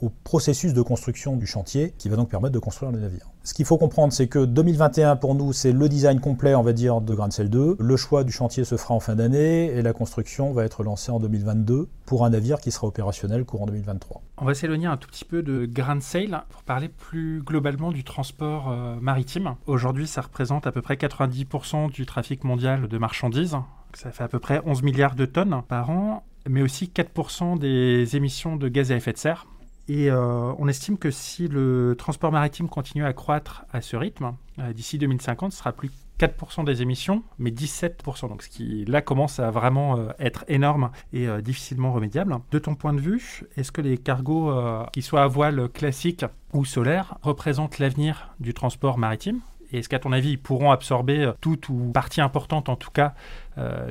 [0.09, 3.31] processus de construction du chantier qui va donc permettre de construire le navire.
[3.43, 6.73] Ce qu'il faut comprendre, c'est que 2021 pour nous, c'est le design complet, on va
[6.73, 7.77] dire, de Grand Cell 2.
[7.79, 11.13] Le choix du chantier se fera en fin d'année et la construction va être lancée
[11.13, 14.23] en 2022 pour un navire qui sera opérationnel courant 2023.
[14.39, 18.03] On va s'éloigner un tout petit peu de Grand Sail pour parler plus globalement du
[18.03, 19.57] transport euh, maritime.
[19.67, 23.57] Aujourd'hui, ça représente à peu près 90% du trafic mondial de marchandises.
[23.93, 28.17] Ça fait à peu près 11 milliards de tonnes par an mais aussi 4% des
[28.17, 29.47] émissions de gaz à effet de serre.
[29.89, 34.35] Et euh, on estime que si le transport maritime continue à croître à ce rythme,
[34.59, 38.29] euh, d'ici 2050, ce sera plus 4% des émissions, mais 17%.
[38.29, 42.39] Donc ce qui là commence à vraiment euh, être énorme et difficilement remédiable.
[42.51, 44.53] De ton point de vue, est-ce que les cargos,
[44.93, 49.41] qui soient à voile classique ou solaire, représentent l'avenir du transport maritime?
[49.73, 53.15] Est-ce qu'à ton avis, ils pourront absorber toute ou partie importante, en tout cas,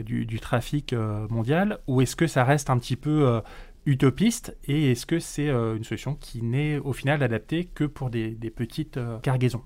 [0.05, 0.93] du, trafic
[1.29, 1.79] mondial?
[1.87, 3.41] Ou est-ce que ça reste un petit peu
[3.85, 8.09] utopiste et est-ce que c'est euh, une solution qui n'est au final adaptée que pour
[8.09, 9.61] des, petites euh, cargaisons?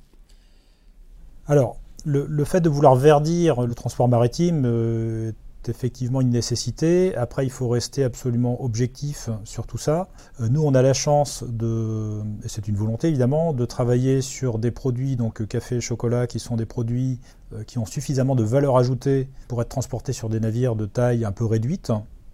[1.48, 7.16] Alors, le, fait de vouloir verdir le transport maritime euh, est effectivement une nécessité.
[7.16, 10.10] Après, il faut rester absolument objectif sur tout ça.
[10.40, 14.72] nous, on a la chance de, et c'est une volonté évidemment, de travailler sur des
[14.72, 17.20] produits, donc café et chocolat, qui sont des produits
[17.66, 21.34] qui ont suffisamment de valeur ajoutée pour être transportés sur des navires de taille un
[21.34, 21.92] peu réduite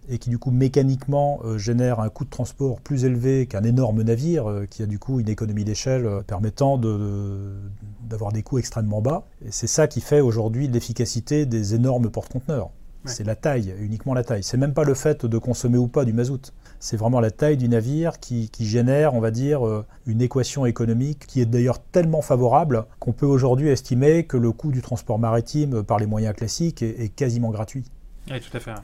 [0.08, 4.02] et qui du coup mécaniquement euh, génère un coût de transport plus élevé qu'un énorme
[4.02, 9.00] navire euh, qui a du coup une économie d'échelle euh, permettant d'avoir des coûts extrêmement
[9.00, 9.24] bas.
[9.44, 12.70] Et c'est ça qui fait aujourd'hui l'efficacité des énormes porte-conteneurs.
[13.06, 14.42] C'est la taille, uniquement la taille.
[14.42, 16.54] C'est même pas le fait de consommer ou pas du mazout.
[16.80, 19.60] C'est vraiment la taille du navire qui, génère, on va dire,
[20.06, 24.72] une équation économique qui est d'ailleurs tellement favorable qu'on peut aujourd'hui estimer que le coût
[24.72, 27.84] du transport maritime par les moyens classiques est quasiment gratuit.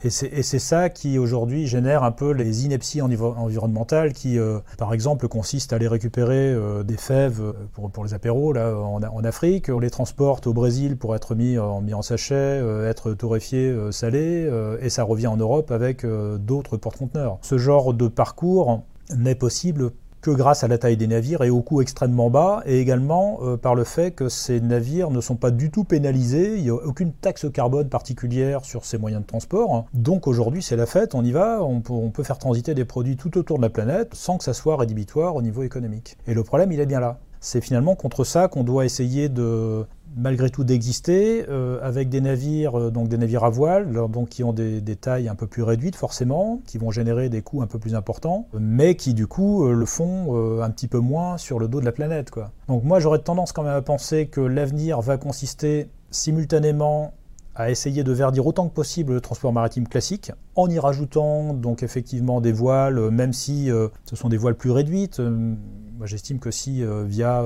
[0.03, 5.27] Et c'est ça qui aujourd'hui génère un peu les inepties environnementales qui, euh, par exemple,
[5.27, 7.53] consistent à aller récupérer euh, des fèves euh,
[7.91, 11.81] pour, les apéros là, en, Afrique, on les transporte au Brésil pour être mis en,
[11.81, 14.49] mis sachet, être torréfié, salé,
[14.81, 17.37] et ça revient en Europe avec d'autres porte-conteneurs.
[17.41, 18.83] Ce genre de parcours
[19.15, 22.79] n'est possible que grâce à la taille des navires et au coût extrêmement bas, et
[22.79, 26.63] également euh, par le fait que ces navires ne sont pas du tout pénalisés, il
[26.63, 29.85] n'y a aucune taxe carbone particulière sur ces moyens de transport.
[29.93, 32.85] Donc aujourd'hui c'est la fête, on y va, on peut, on peut faire transiter des
[32.85, 36.17] produits tout autour de la planète sans que ça soit rédhibitoire au niveau économique.
[36.27, 37.19] Et le problème il est bien là.
[37.43, 39.83] C'est finalement contre ça qu'on doit essayer de,
[40.15, 44.43] malgré tout d'exister, euh, avec des navires, euh, donc des navires à voile, donc qui
[44.43, 47.79] ont des, tailles un peu plus réduites forcément, qui vont générer des coûts un peu
[47.79, 51.67] plus importants, mais qui du coup euh, le font un petit peu moins sur le
[51.67, 52.29] dos de la planète.
[52.29, 52.51] Quoi.
[52.67, 57.13] Donc moi j'aurais tendance quand même à penser que l'avenir va consister simultanément
[57.55, 61.83] à essayer de verdir autant que possible le transport maritime classique, en y rajoutant donc
[61.83, 63.69] effectivement des voiles, même si
[64.05, 65.19] ce sont des voiles plus réduites.
[65.19, 67.43] moi j'estime que si via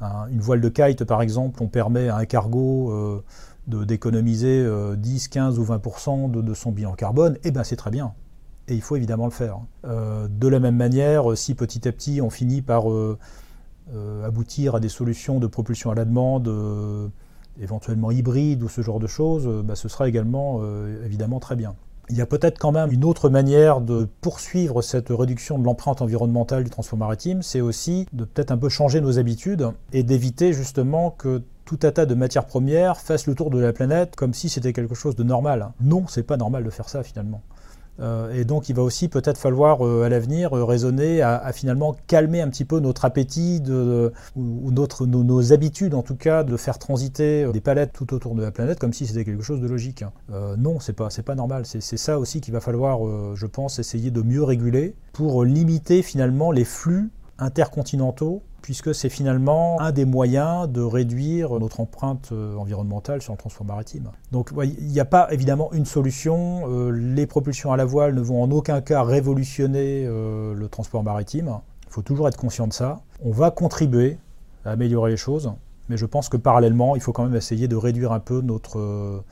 [0.00, 5.28] une voile de kite, par exemple, on permet à un cargo euh, d'économiser 10, euh,
[5.30, 8.12] 15 ou 20% de, son bilan carbone, et eh bien c'est très bien.
[8.68, 9.58] et il faut évidemment le faire.
[9.84, 12.84] de la même manière, si petit à petit on finit par
[14.24, 16.50] aboutir à des solutions de propulsion à la demande,
[17.60, 20.60] éventuellement hybrides ou ce genre de choses, bah, ce sera également
[21.04, 21.74] évidemment très bien.
[22.08, 26.02] Il y a peut-être quand même une autre manière de poursuivre cette réduction de l'empreinte
[26.02, 30.52] environnementale du transport maritime, c'est aussi de peut-être un peu changer nos habitudes et d'éviter
[30.52, 34.34] justement que tout un tas de matières premières fassent le tour de la planète comme
[34.34, 35.72] si c'était quelque chose de normal.
[35.80, 37.42] Non, c'est pas normal de faire ça finalement.
[38.00, 41.96] Euh, et donc il va aussi peut-être falloir euh, à l'avenir euh, raisonner à, finalement
[42.06, 43.62] calmer un petit peu notre appétit
[44.36, 48.42] ou, notre, nos, habitudes en tout cas de faire transiter des palettes tout autour de
[48.42, 50.04] la planète comme si c'était quelque chose de logique.
[50.58, 51.64] non, c'est pas, pas normal.
[51.64, 53.00] C'est ça aussi qu'il va falloir,
[53.34, 59.80] je pense, essayer de mieux réguler pour limiter finalement les flux intercontinentaux puisque c'est finalement
[59.80, 64.10] un des moyens de réduire notre empreinte euh, environnementale sur le transport maritime.
[64.32, 66.64] Donc il n'y a pas évidemment une solution.
[66.66, 71.04] Euh, les propulsions à la voile ne vont en aucun cas révolutionner euh, le transport
[71.04, 71.60] maritime.
[71.86, 73.02] Il faut toujours être conscient de ça.
[73.24, 74.18] On va contribuer
[74.64, 75.52] à améliorer les choses,
[75.88, 79.22] mais je pense que parallèlement, il faut quand même essayer de réduire un peu notre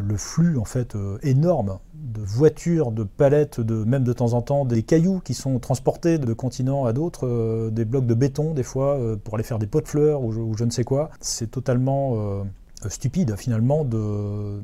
[0.00, 4.42] le, flux en fait euh, énorme de voitures, de palettes, de, même de temps en
[4.42, 8.54] temps des cailloux qui sont transportés de continents à d'autres, euh, des blocs de béton
[8.54, 11.10] des fois euh, pour aller faire des pots de fleurs ou je, ne sais quoi.
[11.20, 12.44] C'est totalement
[12.88, 14.60] stupide finalement de,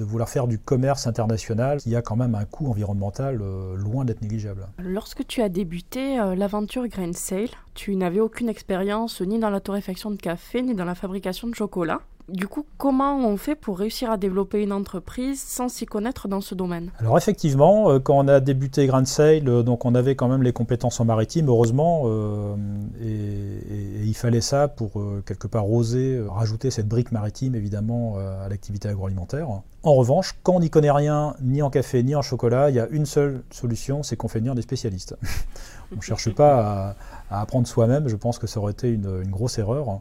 [0.00, 3.40] vouloir faire du commerce international qui a quand même un coût environnemental
[3.76, 4.66] loin d'être négligeable.
[4.78, 10.10] Lorsque tu as débuté l'aventure Grain Sale, tu n'avais aucune expérience ni dans la torréfaction
[10.10, 12.00] de café ni dans la fabrication de chocolat.
[12.32, 16.40] Du coup, comment on fait pour réussir à développer une entreprise sans s'y connaître dans
[16.40, 16.90] ce domaine?
[16.98, 20.42] Alors effectivement, euh, quand on a débuté Grand Sail, euh, donc on avait quand même
[20.42, 22.56] les compétences en maritime, heureusement, euh,
[23.02, 24.92] et, il fallait ça pour
[25.26, 29.48] quelque part oser rajouter cette brique maritime évidemment à l'activité agroalimentaire.
[29.82, 32.80] En revanche, quand on n'y connaît rien, ni en café, ni en chocolat, il y
[32.80, 35.16] a une seule solution, c'est qu'on fait venir des spécialistes.
[35.92, 36.94] on ne cherche pas
[37.30, 40.00] à, apprendre soi-même, je pense que ça aurait été une grosse erreur.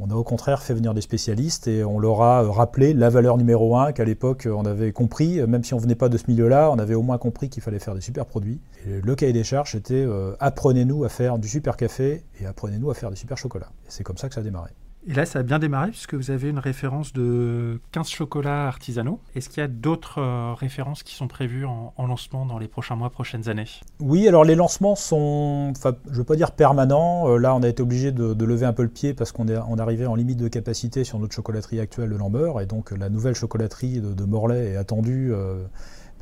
[0.00, 3.36] On a au contraire fait venir des spécialistes et on leur a rappelé la valeur
[3.36, 6.70] numéro un qu'à l'époque on avait compris, même si on venait pas de ce milieu-là,
[6.72, 8.60] on avait au moins compris qu'il fallait faire des super produits.
[8.86, 12.94] Le cahier des charges était euh, apprenez-nous à faire du super café et apprenez-nous à
[12.94, 13.70] faire du super chocolat.
[13.88, 14.70] C'est comme ça que ça a démarré.
[15.06, 19.20] Et là, ça a bien démarré puisque vous avez une référence de 15 chocolats artisanaux.
[19.34, 22.96] Est-ce qu'il y a d'autres euh, références qui sont prévues en, lancement dans les prochains
[22.96, 23.66] mois, prochaines années?
[24.00, 27.28] Oui, alors les lancements sont, je ne veux pas dire permanents.
[27.28, 29.58] Euh, là, on a été obligé de, lever un peu le pied parce qu'on est,
[29.68, 32.60] on arrivait en limite de capacité sur notre chocolaterie actuelle de Lambert.
[32.60, 35.32] Et donc, la nouvelle chocolaterie de, Morlaix est attendue.
[35.32, 35.64] Euh,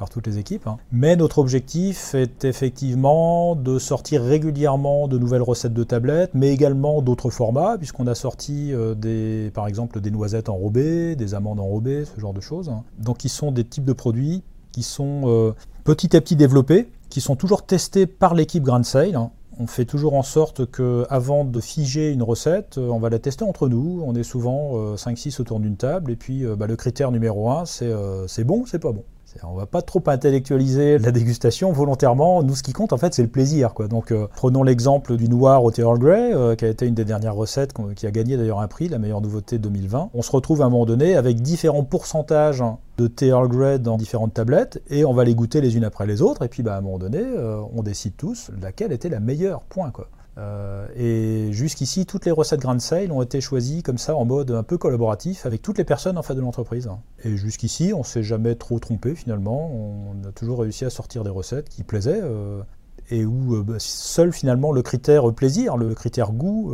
[0.08, 0.66] toutes les équipes.
[0.66, 0.78] Hein.
[0.90, 7.02] Mais notre objectif est effectivement de sortir régulièrement de nouvelles recettes de tablettes, mais également
[7.02, 12.04] d'autres formats, puisqu'on a sorti euh, des, par exemple des noisettes enrobées, des amandes enrobées,
[12.04, 12.68] ce genre de choses.
[12.68, 12.84] Hein.
[12.98, 15.52] Donc qui sont des types de produits qui sont euh,
[15.84, 19.16] petit à petit développés, qui sont toujours testés par l'équipe Grand Sale.
[19.16, 19.30] Hein.
[19.58, 23.18] On fait toujours en sorte que, avant de figer une recette, euh, on va la
[23.18, 24.02] tester entre nous.
[24.04, 26.10] On est souvent 5-6 autour d'une table.
[26.10, 27.92] Et puis, bah, le critère numéro 1, c'est
[28.28, 29.04] c'est bon, c'est pas bon.
[29.42, 32.42] On va pas trop intellectualiser la dégustation volontairement.
[32.42, 33.72] Nous, ce qui compte, en fait, c'est le plaisir.
[33.88, 37.04] Donc, euh, prenons l'exemple du noir au Earl Grey, euh, qui a été une des
[37.04, 40.10] dernières recettes, qui a gagné d'ailleurs un prix, la meilleure nouveauté 2020.
[40.14, 42.62] On se retrouve à un moment donné avec différents pourcentages
[42.98, 46.06] de thé Earl Grey dans différentes tablettes, et on va les goûter les unes après
[46.06, 49.08] les autres, et puis bah, à un moment donné, euh, on décide tous laquelle était
[49.08, 49.62] la meilleure.
[49.62, 49.92] Point.
[50.38, 54.50] Euh, et jusqu'ici, toutes les recettes Grand Sale ont été choisies comme ça en mode
[54.50, 56.88] un peu collaboratif avec toutes les personnes en fait de l'entreprise.
[57.24, 59.70] Et jusqu'ici, on s'est jamais trop trompé finalement.
[59.70, 62.62] On a toujours réussi à sortir des recettes qui plaisaient euh,
[63.10, 66.72] et où euh, bah, seul finalement le critère plaisir, le critère goût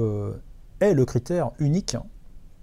[0.81, 1.97] est le critère unique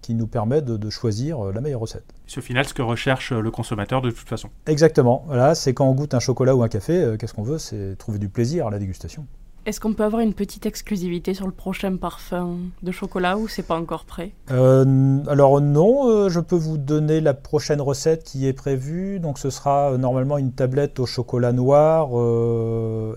[0.01, 2.05] qui nous permet de, choisir la meilleure recette.
[2.27, 4.49] C'est au final ce que recherche le consommateur de toute façon.
[4.67, 5.23] Exactement.
[5.25, 7.57] Voilà, c'est quand on goûte un chocolat ou un café, qu'est-ce qu'on veut?
[7.57, 9.25] C'est trouver du plaisir à la dégustation.
[9.65, 13.65] Est-ce qu'on peut avoir une petite exclusivité sur le prochain parfum de chocolat ou c'est
[13.65, 14.31] pas encore prêt?
[14.51, 19.19] Euh, Alors non, euh, je peux vous donner la prochaine recette qui est prévue.
[19.19, 22.09] Donc ce sera euh, normalement une tablette au chocolat noir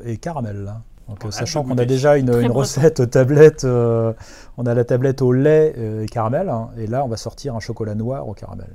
[0.07, 0.73] et caramel.
[1.07, 6.07] Donc, sachant qu'on a déjà une, recette tablette, on a la tablette au lait et
[6.07, 8.69] caramel, hein, et là on va sortir un chocolat noir au caramel.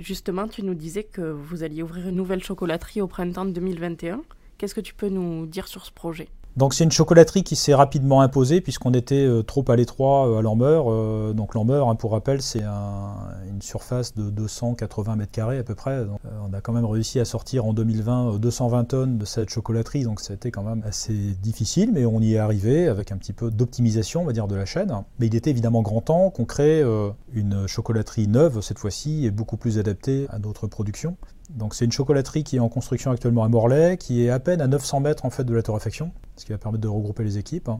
[0.00, 4.22] Justement, tu nous disais que vous alliez ouvrir une nouvelle chocolaterie au printemps 2021.
[4.58, 6.28] Qu'est-ce que tu peux nous dire sur ce projet?
[6.56, 10.38] Donc c'est une chocolaterie qui s'est rapidement imposée puisqu'on était euh, trop à l'étroit euh,
[10.38, 10.84] à Lambert.
[10.88, 15.74] Euh, donc Lambert, hein, pour rappel, c'est une surface de 280 mètres carrés à peu
[15.74, 16.06] près.
[16.48, 20.20] on a quand même réussi à sortir en 2020 220 tonnes de cette chocolaterie, donc
[20.30, 24.22] été quand même assez difficile, mais on y est arrivé avec un petit peu d'optimisation,
[24.22, 24.92] on va de la chaîne.
[25.18, 26.82] Mais il était évidemment grand temps qu'on crée
[27.32, 31.16] une chocolaterie neuve cette fois-ci et beaucoup plus adaptée à notre production.
[31.72, 34.66] C'est une chocolaterie qui est en construction actuellement à Morlaix, qui est à peine à
[34.66, 37.70] 900 mètres en fait de la torréfaction, ce qui va permettre de regrouper les équipes.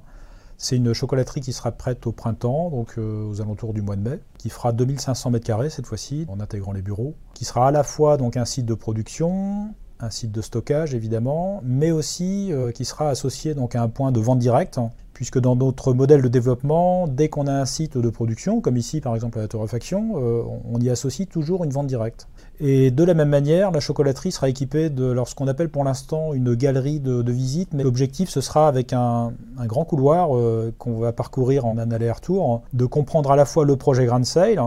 [0.56, 4.08] C'est une chocolaterie qui sera prête au printemps, donc euh, aux alentours du mois de
[4.08, 7.70] mai, qui fera 2500 mètres carrés cette fois-ci, en intégrant les bureaux, qui sera à
[7.70, 12.70] la fois donc un site de production, un site de stockage évidemment, mais aussi euh,
[12.70, 14.78] qui sera associé donc à un point de vente directe,
[15.12, 19.00] puisque dans notre modèle de développement, dès qu'on a un site de production, comme ici
[19.00, 22.28] par exemple à la torréfaction, euh, on y associe toujours une vente directe.
[22.60, 26.34] Et de la même manière, la chocolaterie sera équipée de ce qu'on appelle pour l'instant
[26.34, 30.98] une galerie de, de visite, mais l'objectif ce sera avec un, grand couloir euh, qu'on
[30.98, 34.60] va parcourir en un aller-retour, de comprendre à la fois le projet Grand Sail,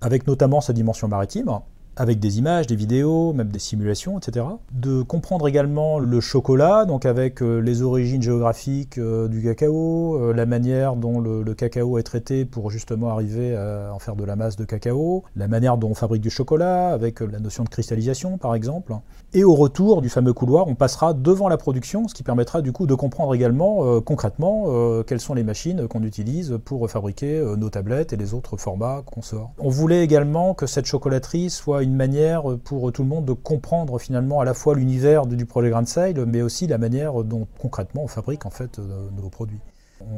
[0.00, 1.60] avec notamment sa dimension maritime,
[1.96, 4.46] avec des images, des vidéos, même des simulations, etc.
[4.72, 10.32] De comprendre également le chocolat, donc avec euh, les origines géographiques euh, du cacao, euh,
[10.32, 14.34] la manière dont le, cacao est traité pour justement arriver à en faire de la
[14.34, 18.38] masse de cacao, la manière dont on fabrique du chocolat, avec la notion de cristallisation
[18.38, 18.92] par exemple.
[19.34, 22.72] Et au retour du fameux couloir, on passera devant la production, ce qui permettra du
[22.72, 28.12] coup de comprendre également concrètement quelles sont les machines qu'on utilise pour fabriquer nos tablettes
[28.12, 29.52] et les autres formats qu'on sort.
[29.58, 33.98] On voulait également que cette chocolaterie soit une manière pour tout le monde de comprendre
[33.98, 38.04] finalement à la fois l'univers du projet Grand Sail, mais aussi la manière dont concrètement
[38.04, 39.60] on fabrique en fait euh, nos produits.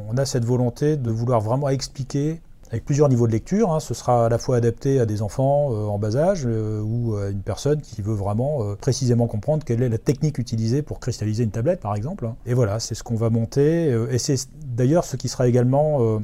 [0.09, 3.71] On a cette volonté de vouloir vraiment expliquer avec plusieurs niveaux de lecture.
[3.71, 3.79] Hein.
[3.79, 7.15] Ce sera à la fois adapté à des enfants euh, en bas âge euh, ou
[7.15, 11.43] à une personne qui veut vraiment précisément comprendre quelle est la technique utilisée pour cristalliser
[11.43, 12.29] une tablette, par exemple.
[12.45, 13.89] Et voilà, c'est ce qu'on va monter.
[14.09, 14.35] et c'est
[14.75, 16.19] d'ailleurs ce qui sera également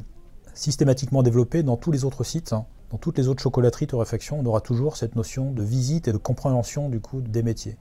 [0.54, 2.52] systématiquement développé dans tous les autres sites.
[2.52, 2.64] Hein.
[2.94, 6.16] Dans toutes les autres chocolateries torréfaction, on aura toujours cette notion de visite et de
[6.16, 7.76] compréhension du coup des métiers.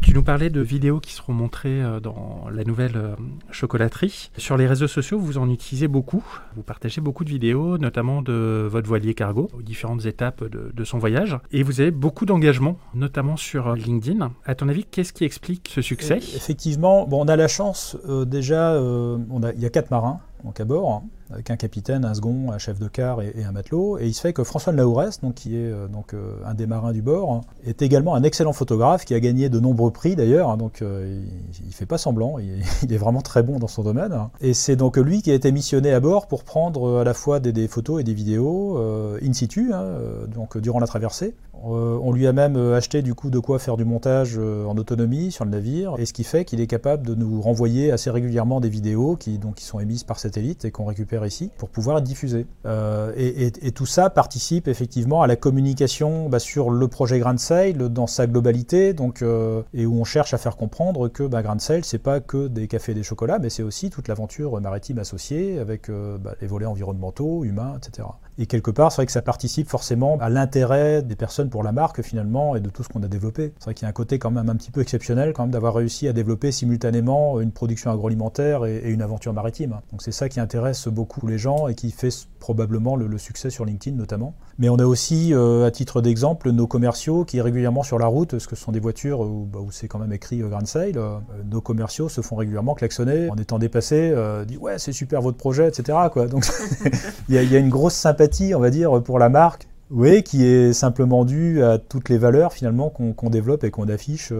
[0.00, 3.14] Tu nous parlais de vidéos qui seront montrées euh, dans la nouvelle euh,
[3.50, 4.30] chocolaterie.
[4.38, 6.24] Sur les réseaux sociaux, vous en utilisez beaucoup.
[6.56, 10.96] Vous partagez beaucoup de vidéos, notamment de votre voilier cargo, aux différentes étapes de, son
[10.96, 11.38] voyage.
[11.52, 14.32] Et vous avez beaucoup d'engagement, notamment sur euh, LinkedIn.
[14.46, 16.16] À ton avis, qu'est-ce qui explique ce succès?
[16.16, 20.60] Effectivement, bon, on a la chance, déjà, on a, il y a quatre marins donc
[20.60, 23.98] à bord, avec un capitaine, un second, un chef de quart et, un matelot.
[23.98, 24.84] Et il se fait que François de
[25.22, 28.52] donc, qui est euh, donc, euh, un des marins du bord, est également un excellent
[28.52, 30.50] photographe qui a gagné de nombreux prix d'ailleurs.
[30.50, 30.56] Hein.
[30.56, 31.22] donc euh,
[31.60, 32.38] il, ne fait pas semblant,
[32.82, 34.14] il, est vraiment très bon dans son domaine.
[34.40, 37.40] Et c'est donc lui qui a été missionné à bord pour prendre à la fois
[37.40, 38.78] des, photos et des vidéos
[39.22, 39.84] in situ, hein,
[40.32, 41.34] donc durant la traversée.
[41.62, 45.44] on lui a même acheté du coup de quoi faire du montage en autonomie sur
[45.44, 48.68] le navire, et ce qui fait qu'il est capable de nous renvoyer assez régulièrement des
[48.68, 52.46] vidéos qui, donc, qui sont émises par cette et qu'on récupère ici pour pouvoir diffusé.
[52.66, 57.74] Euh, et, tout ça participe effectivement à la communication bah, sur le projet Grand Sail
[57.74, 61.60] dans sa globalité, donc, euh, et où on cherche à faire comprendre que bah, Grand
[61.60, 64.98] Sail, c'est pas que des cafés et des chocolats, mais c'est aussi toute l'aventure maritime
[64.98, 68.08] associée avec euh, bah, les volets environnementaux, humains, etc.
[68.38, 71.72] Et quelque part, c'est vrai que ça participe forcément à l'intérêt des personnes pour la
[71.72, 73.52] marque finalement et de tout ce qu'on a développé.
[73.58, 75.52] C'est vrai qu'il y a un côté quand même un petit peu exceptionnel quand même
[75.52, 79.80] d'avoir réussi à développer simultanément une production agroalimentaire et, une aventure maritime.
[79.90, 82.10] Donc c'est ça qui intéresse beaucoup les gens et qui fait
[82.44, 84.34] probablement le, succès sur LinkedIn notamment.
[84.58, 88.32] Mais on a aussi, euh, à titre d'exemple, nos commerciaux qui régulièrement sur la route,
[88.32, 90.92] parce que ce sont des voitures où, bah, c'est quand même écrit euh, Grand Sail,
[90.96, 91.16] euh,
[91.50, 94.14] nos commerciaux se font régulièrement klaxonner en étant dépassés,
[94.46, 95.96] disent ouais c'est super votre projet, etc.
[96.30, 96.44] Donc
[97.30, 98.23] il y, a une grosse sympathie,
[98.54, 99.68] on va dire, pour la marque.
[99.90, 104.32] Oui, qui est simplement due à toutes les valeurs finalement qu'on développe et qu'on affiche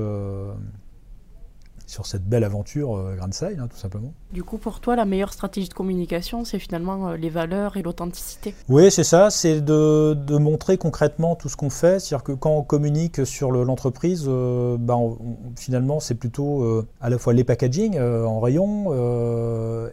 [1.86, 4.12] sur cette belle aventure euh, Grand Sail, hein, tout simplement.
[4.32, 7.82] Du coup, pour toi, la meilleure stratégie de communication, c'est finalement euh, les valeurs et
[7.82, 12.00] l'authenticité Oui, c'est ça, c'est de, montrer concrètement tout ce qu'on fait.
[12.00, 15.16] C'est-à-dire que quand on communique sur l'entreprise, euh, ben,
[15.56, 18.92] finalement, c'est plutôt à la fois les packaging en rayon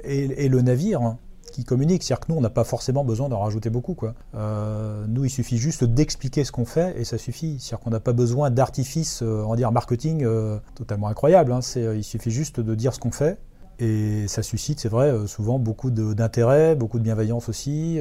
[0.04, 1.02] et, et, le navire.
[1.02, 1.18] Hein
[1.52, 2.04] qui communiquent.
[2.04, 3.96] C'est-à-dire que nous, on n'a pas forcément besoin d'en rajouter beaucoup.
[4.36, 7.58] Euh, nous, il suffit juste d'expliquer ce qu'on fait et ça suffit.
[7.60, 11.52] C'est-à-dire qu'on n'a pas besoin d'artifices, euh, on dire marketing euh, totalement incroyable.
[11.52, 11.60] Hein.
[11.76, 13.38] il suffit juste de dire ce qu'on fait
[13.80, 18.00] et ça suscite, c'est vrai, souvent beaucoup d'intérêt, beaucoup de bienveillance aussi.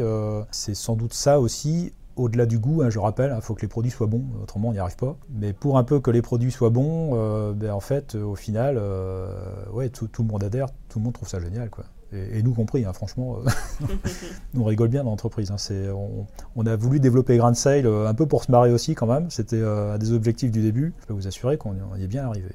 [0.50, 3.62] c'est sans doute ça aussi, au-delà du goût, hein, je rappelle, il hein, faut que
[3.62, 5.16] les produits soient bons, autrement on n'y arrive pas.
[5.30, 7.14] Mais pour un peu que les produits soient bons,
[7.54, 8.78] ben, en fait, au final,
[9.72, 11.70] ouais, tout, tout, le monde adhère, tout le monde trouve ça génial.
[11.70, 13.86] Quoi et, nous compris, hein, franchement, euh,
[14.56, 15.50] on rigole bien dans l'entreprise.
[15.50, 15.56] Hein,
[16.56, 19.30] on, a voulu développer Grand Sail euh, un peu pour se marrer aussi quand même,
[19.30, 20.92] c'était euh, un des objectifs du début.
[21.00, 22.48] Je peux vous assurer qu'on y est bien arrivé.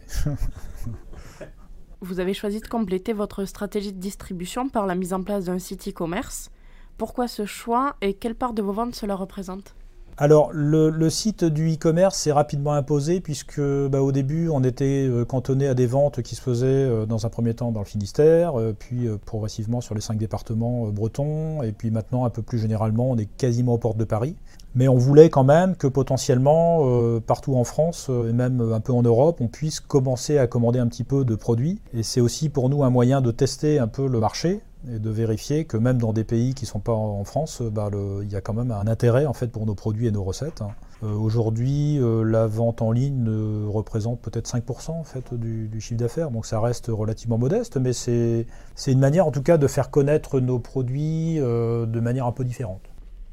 [2.01, 5.59] vous avez choisi de compléter votre stratégie de distribution par la mise en place d'un
[5.59, 6.51] site e-commerce.
[6.97, 9.75] Pourquoi ce choix et quelle part de vos ventes cela représente?
[10.17, 15.25] Alors, le, site du e-commerce s'est rapidement imposé puisque bah, au début, on était euh,
[15.25, 18.57] cantonné à des ventes qui se faisaient euh, dans un premier temps dans le Finistère,
[18.57, 23.11] euh, puis progressivement sur les cinq départements bretons, et puis maintenant, un peu plus généralement,
[23.11, 24.37] on est quasiment aux portes de Paris.
[24.75, 29.01] Mais on voulait quand même que potentiellement, partout en France et même un peu en
[29.01, 31.79] Europe, on puisse commencer à commander un petit peu de produits.
[31.93, 34.61] Et c'est aussi pour nous un moyen de tester un peu le marché,
[34.93, 37.89] et de vérifier que même dans des pays qui ne sont pas en France, bah,
[38.21, 40.61] il y a quand même un intérêt en fait pour nos produits et nos recettes.
[41.03, 43.27] Euh, aujourd'hui, euh, la vente en ligne
[43.67, 48.45] représente peut-être 5% en fait du, chiffre d'affaires, donc ça reste relativement modeste, mais c'est
[48.87, 52.43] une manière en tout cas de faire connaître nos produits euh, de manière un peu
[52.43, 52.81] différente.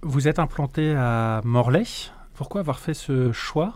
[0.03, 2.11] Vous êtes implanté à Morlaix.
[2.35, 3.75] Pourquoi avoir fait ce choix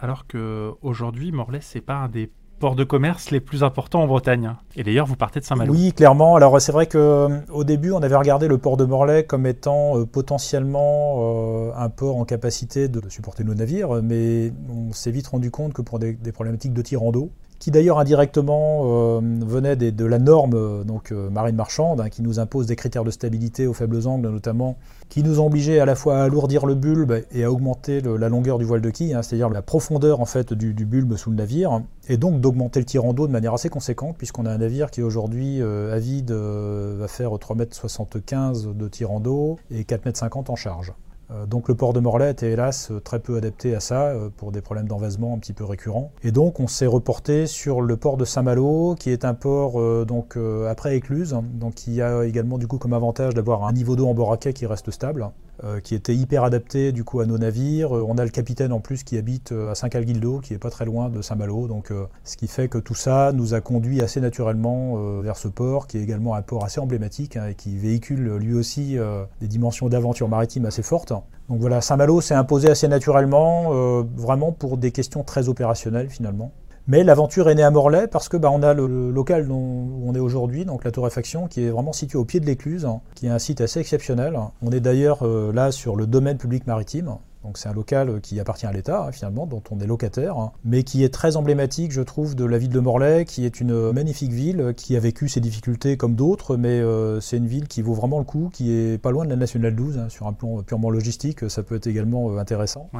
[0.00, 4.54] alors qu'aujourd'hui Morlaix c'est pas un des ports de commerce les plus importants en Bretagne?
[4.76, 5.72] Et d'ailleurs, vous partez de Saint-Malo.
[5.72, 6.36] Oui, clairement.
[6.36, 9.98] Alors, c'est vrai qu'au euh, début, on avait regardé le port de Morlaix comme étant
[9.98, 15.28] euh, potentiellement euh, un port en capacité de, supporter nos navires, mais on s'est vite
[15.28, 20.04] rendu compte que pour des, problématiques de tirant d'eau, qui d'ailleurs indirectement euh, venait de
[20.04, 23.72] la norme euh, euh, marine marchande, hein, qui nous impose des critères de stabilité aux
[23.72, 24.76] faibles angles notamment,
[25.08, 28.58] qui nous obligés à la fois à alourdir le bulbe et à augmenter la longueur
[28.58, 31.82] du voile de quille, hein, c'est-à-dire la profondeur en fait du, bulbe sous le navire,
[32.08, 35.02] et donc d'augmenter le tirant d'eau de manière assez conséquente, puisqu'on a un navire qui
[35.02, 40.92] aujourd'hui à vide va faire 3,75 m de tirant d'eau et 4,50 m en charge.
[41.30, 44.52] Euh, donc le port de Morlaix était hélas très peu adapté à ça euh, pour
[44.52, 46.12] des problèmes d'envasement un petit peu récurrents.
[46.22, 50.68] Et donc on s'est reporté sur le port de Saint-Malo qui est un port euh,
[50.68, 54.14] après écluse, donc qui a également du coup comme avantage d'avoir un niveau d'eau en
[54.14, 55.30] boraquet qui reste stable.
[55.64, 57.96] Euh, qui était hyper adapté du coup à nos navires.
[57.96, 60.68] Euh, on a le capitaine en plus qui habite euh, à Saint-Calguildo, qui est pas
[60.68, 61.90] très loin de Saint-Malo, donc
[62.24, 65.96] ce qui fait que tout ça nous a conduit assez naturellement vers ce port, qui
[65.96, 68.98] est également un port assez emblématique hein, et qui véhicule lui aussi
[69.40, 71.12] des dimensions d'aventure maritime assez fortes.
[71.48, 76.52] Donc voilà, Saint-Malo s'est imposé assez naturellement, vraiment pour des questions très opérationnelles finalement.
[76.88, 80.14] Mais l'aventure est née à Morlaix parce que bah, on a le, local où on
[80.14, 83.26] est aujourd'hui, donc la torréfaction, qui est vraiment situé au pied de l'écluse, hein, qui
[83.26, 84.38] est un site assez exceptionnel.
[84.62, 87.16] On est d'ailleurs euh, là sur le domaine public maritime.
[87.42, 90.52] Donc c'est un local qui appartient à l'État hein, finalement, dont on est locataire, hein,
[90.64, 93.90] mais qui est très emblématique, je trouve, de la ville de Morlaix, qui est une
[93.92, 97.82] magnifique ville, qui a vécu ses difficultés comme d'autres, mais euh, c'est une ville qui
[97.82, 100.62] vaut vraiment le coup, qui est pas loin de la nationale 12, sur un plan
[100.62, 102.90] purement logistique, ça peut être également euh, intéressant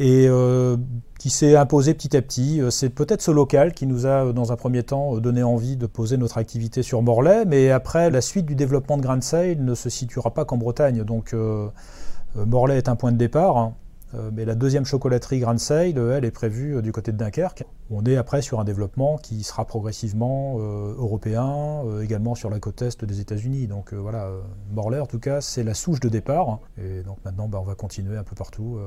[0.00, 0.78] et euh,
[1.18, 2.60] qui s'est imposé petit à petit.
[2.60, 5.76] Euh, c'est peut-être ce local qui nous a, euh, dans un premier temps, donné envie
[5.76, 9.56] de poser notre activité sur Morlaix, mais après, la suite du développement de Grand Sail
[9.56, 11.04] ne se situera pas qu'en Bretagne.
[11.04, 11.34] Donc,
[12.34, 13.58] Morlaix est un point de départ.
[13.58, 13.74] Hein.
[14.32, 17.64] mais la deuxième chocolaterie Grand Sail, elle, est prévue du côté de Dunkerque.
[17.90, 23.04] On est après sur un développement qui sera progressivement européen, également sur la côte est
[23.04, 23.66] des États-Unis.
[23.66, 24.30] Donc voilà,
[24.72, 26.60] Morlaix, en tout cas, c'est la souche de départ.
[26.78, 28.78] Et donc maintenant, bah, on va continuer un peu partout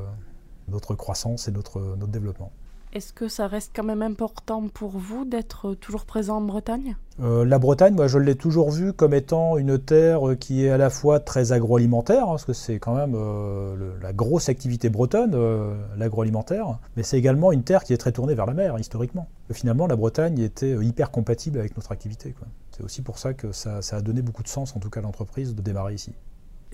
[0.68, 2.52] notre croissance et notre, notre développement.
[2.94, 6.96] Est-ce que ça reste quand même important pour vous d'être toujours présent en Bretagne?
[7.24, 10.78] Euh, La Bretagne, moi, je l'ai toujours vue comme étant une terre qui est à
[10.78, 15.32] la fois très agroalimentaire, hein, parce que c'est quand même euh, la grosse activité bretonne,
[15.34, 19.28] euh, l'agroalimentaire, mais c'est également une terre qui est très tournée vers la mer, historiquement.
[19.52, 22.36] finalement, la Bretagne était hyper compatible avec notre activité.
[22.78, 25.00] C'est aussi pour ça que ça, ça a donné beaucoup de sens, en tout cas
[25.00, 26.14] à l'entreprise, de démarrer ici.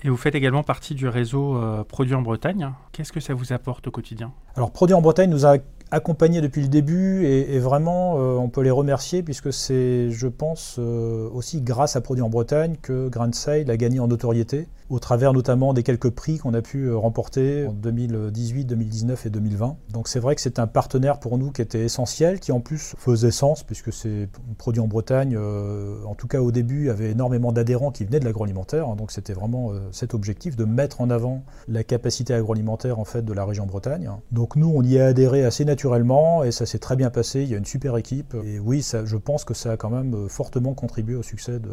[0.02, 2.72] Et vous faites également partie du réseau euh, Produits en Bretagne.
[2.92, 4.32] Qu'est-ce que ça vous apporte au quotidien?
[4.56, 5.56] Alors Produits en Bretagne nous a
[5.90, 10.76] accompagnés depuis le début et, vraiment euh, on peut les remercier puisque c'est, je pense,
[10.78, 14.98] euh, aussi grâce à Produits en Bretagne que Grand Sail a gagné en notoriété au
[14.98, 19.76] travers notamment des quelques prix qu'on a pu euh, remporter en 2018, 2019 et 2020.
[19.92, 22.94] Donc c'est vrai que c'est un partenaire pour nous qui était essentiel, qui en plus
[22.98, 24.28] faisait sens puisque c'est
[24.58, 28.24] produit en Bretagne, euh, en tout cas au début, avait énormément d'adhérents qui venaient de
[28.24, 28.88] l'agroalimentaire.
[28.88, 28.96] Hein.
[28.96, 33.24] donc c'était vraiment euh, cet objectif de mettre en avant la capacité agroalimentaire en fait
[33.24, 34.10] de la région Bretagne.
[34.32, 37.42] Donc nous on y a adhéré assez naturellement et ça s'est très bien passé.
[37.42, 40.28] Il y a une super équipe et oui, je pense que ça a quand même
[40.28, 41.70] fortement contribué au succès de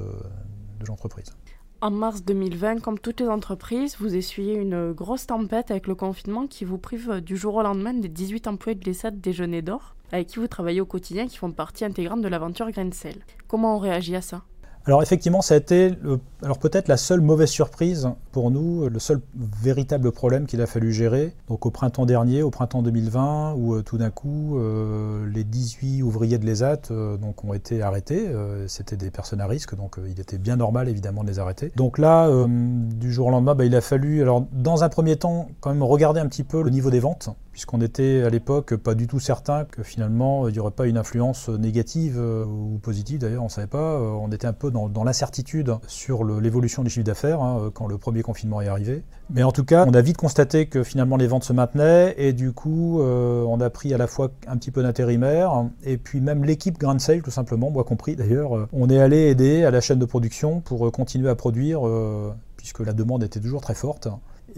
[0.87, 1.33] l'entreprise.
[1.79, 6.47] En mars 2020, comme toutes les entreprises, vous essuyez une grosse tempête avec le confinement
[6.47, 10.25] qui vous prive du jour au lendemain des 18 employés de l'ESAT Déjeuner d'Or, avec
[10.25, 13.23] qui vous travaillez au quotidien, qui font partie intégrante de l'aventure Grainsell.
[13.47, 14.41] Comment on réagit à ça?
[14.87, 15.91] Alors effectivement, ça a été
[16.61, 21.33] peut-être la seule mauvaise surprise pour nous, le seul véritable problème qu'il a fallu gérer.
[21.49, 26.03] Donc au printemps dernier, au printemps 2020, où euh, tout d'un coup euh, les 18
[26.03, 28.29] ouvriers de l'ESAT euh, ont été arrêtés.
[28.67, 31.73] C'était des personnes à risque, donc il était bien normal évidemment de les arrêter.
[31.75, 34.23] Donc là, du jour au lendemain, bah, il a fallu
[34.53, 37.81] dans un premier temps quand même regarder un petit peu le niveau des ventes puisqu'on
[37.81, 41.49] était à l'époque pas du tout certain que finalement il n'y aurait pas une influence
[41.49, 43.99] négative ou positive d'ailleurs, on ne savait pas.
[43.99, 48.21] On était un peu dans, l'incertitude sur l'évolution du chiffre d'affaires hein, quand le premier
[48.21, 49.01] confinement est arrivé.
[49.31, 52.31] Mais en tout cas, on a vite constaté que finalement les ventes se maintenaient et
[52.31, 56.45] du coup, on a pris à la fois un petit peu d'intérimaire et puis même
[56.45, 59.97] l'équipe Grand Sale tout simplement, moi compris d'ailleurs, on est allé aider à la chaîne
[59.97, 61.81] de production pour continuer à produire
[62.55, 64.09] puisque la demande était toujours très forte.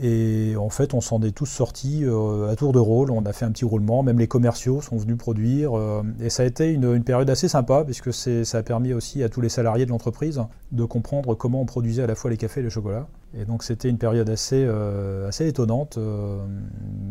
[0.01, 3.11] Et en fait, on s'en est tous sortis euh, à tour de rôle.
[3.11, 4.01] On a fait un petit roulement.
[4.01, 5.77] Même les commerciaux sont venus produire.
[5.77, 9.29] Euh, et ça a été une, période assez sympa, puisque ça a permis aussi à
[9.29, 10.41] tous les salariés de l'entreprise
[10.71, 13.07] de comprendre comment on produisait à la fois les cafés et le chocolat.
[13.33, 15.99] Et donc, c'était une période assez, euh, assez étonnante,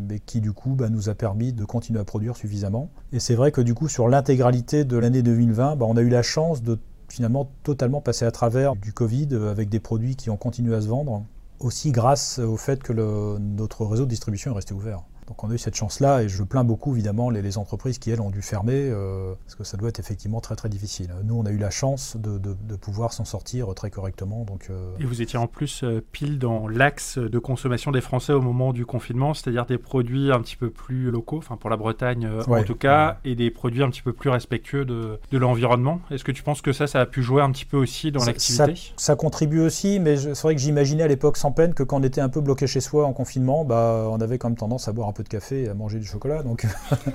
[0.08, 2.90] mais qui du coup bah, nous a permis de continuer à produire suffisamment.
[3.12, 6.08] Et c'est vrai que du coup, sur l'intégralité de l'année 2020, bah, on a eu
[6.08, 6.78] la chance de
[7.10, 10.88] finalement totalement passer à travers du Covid avec des produits qui ont continué à se
[10.88, 11.24] vendre
[11.60, 15.02] aussi grâce au fait que notre réseau de distribution est resté ouvert.
[15.28, 18.20] Donc on a eu cette chance-là et je plains beaucoup évidemment les, entreprises qui elles
[18.20, 21.10] ont dû fermer euh, parce que ça doit être effectivement très très difficile.
[21.24, 22.38] Nous on a eu la chance de,
[22.76, 24.44] pouvoir s'en sortir très correctement.
[24.44, 28.32] Donc, euh, Et vous étiez en plus euh, pile dans l'axe de consommation des Français
[28.32, 31.76] au moment du confinement, c'est-à-dire des produits un petit peu plus locaux, enfin pour la
[31.76, 36.00] Bretagne en tout cas, et des produits un petit peu plus respectueux de, l'environnement.
[36.10, 38.24] Est-ce que tu penses que ça, ça a pu jouer un petit peu aussi dans
[38.24, 38.74] l'activité?
[38.96, 42.02] ça, contribue aussi, mais c'est vrai que j'imaginais à l'époque sans peine que quand on
[42.02, 44.92] était un peu bloqué chez soi en confinement, bah, on avait quand même tendance à
[44.92, 46.42] boire un de café et à manger du chocolat.
[46.42, 46.66] Donc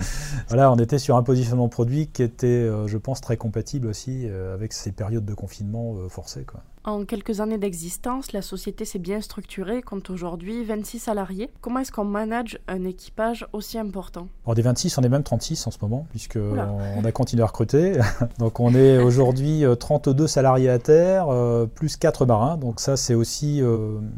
[0.47, 4.27] voilà, on était sur un positionnement produit qui était, euh, je pense, très compatible aussi
[4.27, 6.45] euh, avec ces périodes de confinement euh, forcées.
[6.45, 6.61] Quoi.
[6.85, 11.49] En quelques années d'existence, la société s'est bien structurée, compte aujourd'hui 26 salariés.
[11.61, 14.27] Comment est-ce qu'on manage un équipage aussi important?
[14.45, 17.45] Alors des 26, on est même 36 en ce moment, puisque on a continué à
[17.45, 17.99] recruter.
[18.37, 21.27] donc on est aujourd'hui 32 salariés à terre,
[21.73, 22.57] plus 4 marins.
[22.57, 23.61] Donc ça c'est aussi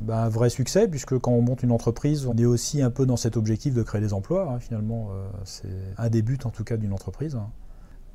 [0.02, 3.06] bah, un vrai succès, puisque quand on monte une entreprise, on est aussi un peu
[3.06, 4.50] dans cet objectif de créer des emplois.
[4.50, 7.38] Hein, finalement, euh, c'est un des buts en tout cas d'une entreprise.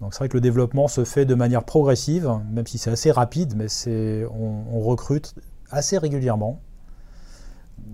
[0.00, 3.10] Donc c'est vrai que le développement se fait de manière progressive, même si c'est assez
[3.10, 3.66] rapide, mais
[4.30, 5.34] on, recrute
[5.70, 6.60] assez régulièrement.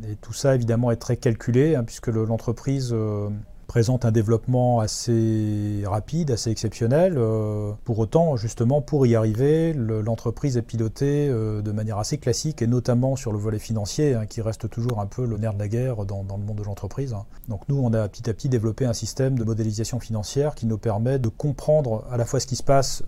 [0.09, 3.29] Et tout ça évidemment est très calculé, hein, puisque l'entreprise euh,
[3.77, 7.17] présente un développement assez rapide, assez exceptionnel.
[7.19, 12.63] Euh, pour autant, justement, pour y arriver, l'entreprise est pilotée euh, de manière assez classique,
[12.63, 15.59] et notamment sur le volet financier, hein, qui reste toujours un peu le nerf de
[15.59, 17.15] la guerre dans, dans le monde de l'entreprise.
[17.49, 20.79] Donc nous, on a petit à petit développé un système de modélisation financière qui nous
[20.79, 23.03] permet de comprendre à la fois ce qui se passe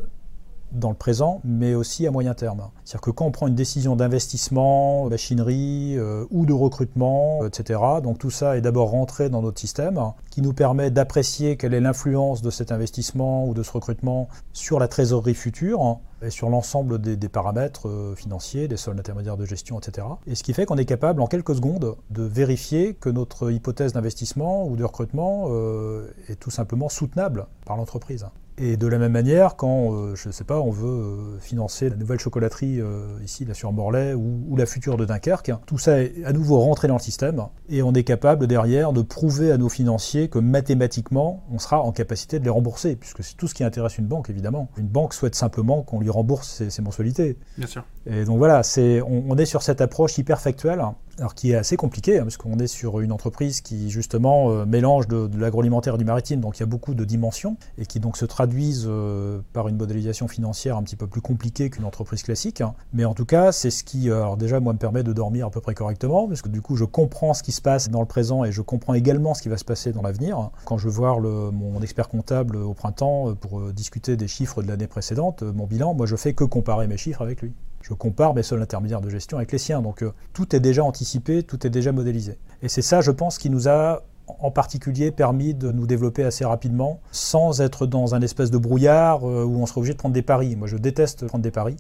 [0.73, 2.69] dans le présent, mais aussi à moyen terme.
[2.85, 8.19] C'est-à-dire que quand on prend une décision d'investissement, machinerie euh, ou de recrutement, etc., donc
[8.19, 10.01] tout ça est d'abord rentré dans notre système,
[10.31, 14.79] qui nous permet d'apprécier quelle est l'influence de cet investissement ou de ce recrutement sur
[14.79, 19.79] la trésorerie future et sur l'ensemble des, paramètres euh, financiers, des soldes intermédiaires de gestion,
[19.79, 20.07] etc.
[20.27, 23.93] Et ce qui fait qu'on est capable en quelques secondes de vérifier que notre hypothèse
[23.93, 28.27] d'investissement ou de recrutement euh, est tout simplement soutenable par l'entreprise.
[28.61, 31.89] Et de la même manière, quand, euh, je ne sais pas, on veut euh, financer
[31.89, 36.03] la nouvelle chocolaterie euh, ici, là sur Morlaix, ou, la future de Dunkerque, tout ça
[36.03, 39.59] est à nouveau rentré dans le système, et on est capable derrière de prouver à
[39.59, 43.55] nos financiers que mathématiquement, on sera en capacité de les rembourser, puisque c'est tout ce
[43.55, 44.69] qui intéresse une banque, évidemment.
[44.77, 47.39] Une banque souhaite simplement qu'on lui rembourse ses, ses, mensualités.
[47.57, 47.85] Bien sûr.
[48.07, 50.81] Et donc voilà, c'est, on, on est sur cette approche hyper factuelle
[51.19, 54.67] alors qui est assez compliqué, hein, parce qu'on est sur une entreprise qui justement euh,
[54.67, 58.01] mélange de, l'agroalimentaire et du maritime, donc il y a beaucoup de dimensions, et qui
[58.01, 62.23] donc se traduisent euh, par une modélisation financière un petit peu plus compliquée qu'une entreprise
[62.23, 62.61] classique.
[62.61, 62.75] Hein.
[62.93, 65.47] Mais en tout cas, c'est ce qui, euh, alors déjà, moi, me permet de dormir
[65.47, 68.01] à peu près correctement, parce que du coup, je comprends ce qui se passe dans
[68.01, 70.51] le présent et je comprends également ce qui va se passer dans l'avenir.
[70.65, 74.87] Quand je vois le, mon expert comptable au printemps pour discuter des chiffres de l'année
[74.87, 77.53] précédente, mon bilan, moi, je fais que comparer mes chiffres avec lui
[77.83, 79.83] je compare mes seuls intermédiaires de gestion avec les siens.
[79.83, 82.39] Donc euh, tout est déjà anticipé, tout est déjà modélisé.
[82.63, 86.45] Et c'est ça, je pense, qui nous a en particulier permis de nous développer assez
[86.45, 90.15] rapidement sans être dans un espèce de brouillard euh, où on serait obligé de prendre
[90.15, 90.57] des paris.
[90.57, 91.77] Moi, je déteste prendre des paris.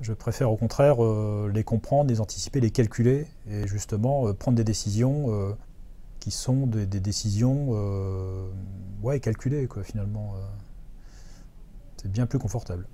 [0.00, 4.64] Je préfère au contraire euh, les comprendre, les anticiper, les calculer et justement prendre des
[4.64, 5.28] décisions
[6.18, 7.70] qui sont des, décisions
[9.02, 10.34] ouais, calculées, quoi, finalement.
[12.00, 12.86] c'est bien plus confortable.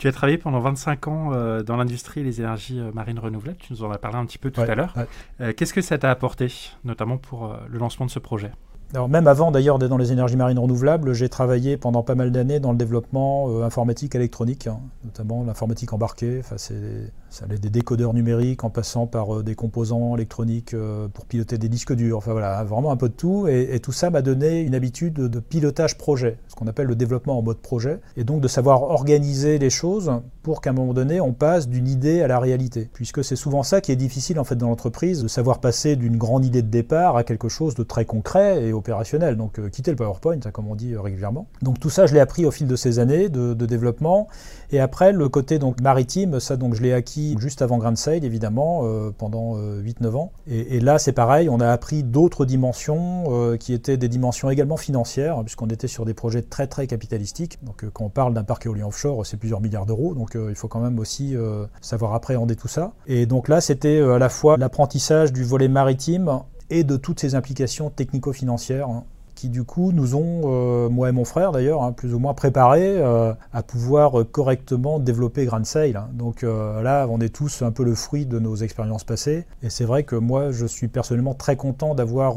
[0.00, 3.58] Tu as travaillé pendant 25 ans euh, dans l'industrie des énergies euh, marines renouvelables.
[3.58, 4.94] Tu nous en as parlé un petit peu tout à l'heure.
[5.42, 6.50] Euh, qu'est-ce que ça t'a apporté,
[6.84, 8.50] notamment pour le lancement de ce projet?
[8.94, 12.32] Alors même avant d'ailleurs d'être dans les énergies marines renouvelables, j'ai travaillé pendant pas mal
[12.32, 16.38] d'années dans le développement informatique électronique, hein, notamment l'informatique embarquée.
[16.40, 21.06] Enfin, c'est ça allait des décodeurs numériques en passant par euh, des composants électroniques euh,
[21.08, 22.18] pour piloter des disques durs.
[22.18, 23.46] Enfin voilà, vraiment un peu de tout.
[23.46, 27.38] Et, tout ça m'a donné une habitude de, pilotage projet, ce qu'on appelle le développement
[27.38, 28.00] en mode projet.
[28.16, 30.10] Et donc de savoir organiser les choses
[30.42, 32.90] pour qu'à un moment donné, on passe d'une idée à la réalité.
[32.92, 36.16] Puisque c'est souvent ça qui est difficile en fait dans l'entreprise, de savoir passer d'une
[36.16, 39.36] grande idée de départ à quelque chose de très concret et opérationnel.
[39.36, 41.46] Donc euh, quitter le PowerPoint, hein, comme on dit régulièrement.
[41.62, 44.28] Donc tout ça, je l'ai appris au fil de ces années de, de développement.
[44.72, 48.24] Et après, le côté donc maritime, ça donc je l'ai acquis juste avant Grand Sail,
[48.24, 50.32] évidemment, euh, pendant 8-9 euh, ans.
[50.46, 54.76] Et, là, c'est pareil, on a appris d'autres dimensions euh, qui étaient des dimensions également
[54.76, 57.58] financières, hein, puisqu'on était sur des projets très très capitalistiques.
[57.62, 60.68] Donc quand on parle d'un parc éolien offshore, c'est plusieurs milliards d'euros, donc il faut
[60.68, 61.34] quand même aussi
[61.80, 62.92] savoir appréhender tout ça.
[63.06, 66.40] Et donc là, c'était à la fois l'apprentissage du volet maritime
[66.70, 69.04] et de toutes ces implications technico-financières hein,
[69.40, 72.34] qui du coup nous ont, euh, moi et mon frère d'ailleurs, hein, plus ou moins
[72.34, 75.96] préparés euh, à pouvoir correctement développer Grand Sail.
[75.96, 76.10] Hein.
[76.12, 79.46] Donc euh, là, on est tous un peu le fruit de nos expériences passées.
[79.62, 82.36] Et c'est vrai que moi, je suis personnellement très content d'avoir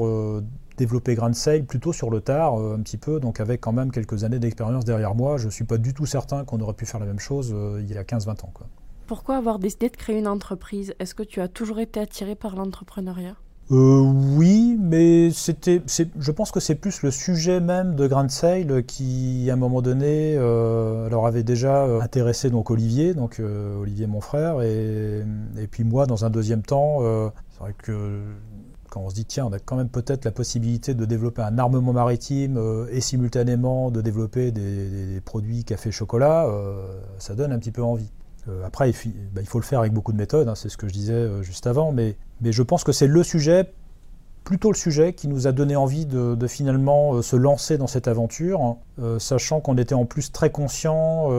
[0.77, 4.23] développé Grand Sail plutôt sur le tard, un petit peu, donc avec quand même quelques
[4.23, 5.35] années d'expérience derrière moi.
[5.35, 7.91] Je ne suis pas du tout certain qu'on aurait pu faire la même chose il
[7.91, 8.51] y a 15-20 ans.
[8.53, 8.67] Quoi.
[9.07, 10.93] Pourquoi avoir décidé de créer une entreprise?
[10.99, 13.35] Est-ce que tu as toujours été attiré par l'entrepreneuriat?
[13.71, 18.83] Euh, oui, mais c'était, je pense que c'est plus le sujet même de Grand Sail
[18.85, 23.41] qui, à un moment donné, euh, avait déjà euh, intéressé donc Olivier, donc
[23.79, 25.23] Olivier mon frère, et,
[25.71, 26.99] puis moi dans un deuxième temps.
[27.51, 28.19] c'est vrai que
[28.89, 31.57] quand on se dit tiens, on a quand même peut-être la possibilité de développer un
[31.57, 32.59] armement maritime
[32.91, 36.47] et simultanément de développer des, produits café chocolat,
[37.19, 38.11] ça donne un petit peu envie.
[38.49, 38.91] Euh, après,
[39.33, 41.13] bah, il, faut le faire avec beaucoup de méthodes, hein, c'est ce que je disais
[41.13, 42.17] euh, juste avant, mais,
[42.51, 43.73] je pense que c'est le sujet,
[44.43, 48.07] plutôt le sujet, qui nous a donné envie de, finalement euh, se lancer dans cette
[48.07, 48.77] aventure,
[49.19, 51.29] sachant qu'on était en plus très conscient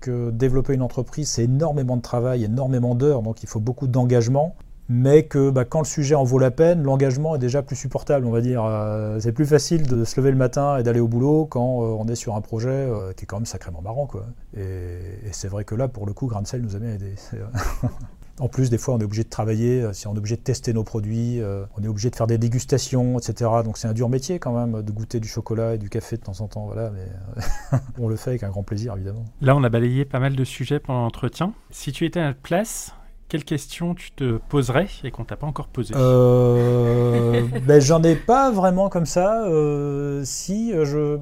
[0.00, 4.56] que développer une entreprise, c'est énormément de travail, énormément d'heures, donc il faut beaucoup d'engagement
[4.88, 8.26] mais que bah, quand le sujet en vaut la peine, l'engagement est déjà plus supportable,
[8.26, 8.64] on va dire.
[8.64, 11.96] Euh, c'est plus facile de se lever le matin et d'aller au boulot quand euh,
[11.98, 14.06] on est sur un projet euh, qui est quand même sacrément marrant.
[14.06, 14.26] Quoi.
[14.56, 14.98] Et,
[15.32, 17.14] c'est vrai que là, pour le coup, Grand Cell nous a bien aidé.
[18.38, 20.72] en plus, des fois, on est obligé de travailler, si on est obligé de tester
[20.72, 21.40] nos produits,
[21.76, 23.50] on est obligé de faire des dégustations, etc.
[23.64, 26.22] Donc c'est un dur métier quand même de goûter du chocolat et du café de
[26.22, 26.66] temps en temps.
[26.66, 29.24] Voilà, mais on le fait avec un grand plaisir, évidemment.
[29.40, 31.54] Là, on a balayé pas mal de sujets pendant l'entretien.
[31.70, 32.92] Si tu étais à notre place,
[33.28, 38.14] quelle question tu te poserais et qu'on t'a pas encore posée euh, ben, J'en ai
[38.14, 39.44] pas vraiment comme ça.
[39.44, 41.18] Euh, si, euh, je...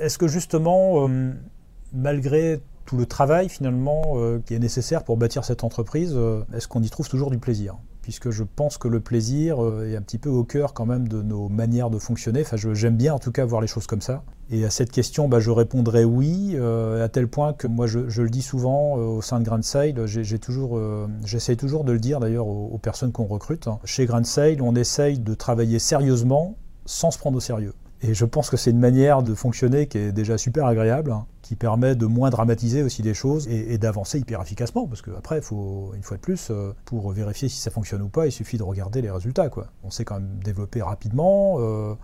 [0.00, 1.32] Est-ce que justement, euh,
[1.92, 4.16] malgré tout le travail finalement
[4.46, 6.18] qui est nécessaire pour bâtir cette entreprise,
[6.54, 7.76] est-ce qu'on y trouve toujours du plaisir?
[8.08, 11.08] Puisque je pense que le plaisir euh, est un petit peu au cœur quand même
[11.08, 12.40] de nos manières de fonctionner.
[12.40, 14.22] Enfin, j'aime bien en tout cas voir les choses comme ça.
[14.50, 17.98] Et à cette question, bah, je répondrai oui, euh, à tel point que moi, je,
[18.22, 20.80] le dis souvent euh, au sein de Grand Sail, j'ai toujours,
[21.22, 23.68] j'essaie toujours de le dire d'ailleurs aux, personnes qu'on recrute.
[23.84, 27.74] Chez Grand Sail, on essaye de travailler sérieusement sans se prendre au sérieux.
[28.02, 31.26] Et je pense que c'est une manière de fonctionner qui est déjà super agréable, hein,
[31.42, 34.86] qui permet de moins dramatiser aussi les choses et, d'avancer hyper efficacement.
[34.86, 38.26] Parce qu'après, faut, une fois de plus, euh, pour vérifier si ça fonctionne ou pas,
[38.26, 39.50] il suffit de regarder les résultats.
[39.82, 41.56] On sait quand même développer rapidement.
[41.58, 41.94] Euh,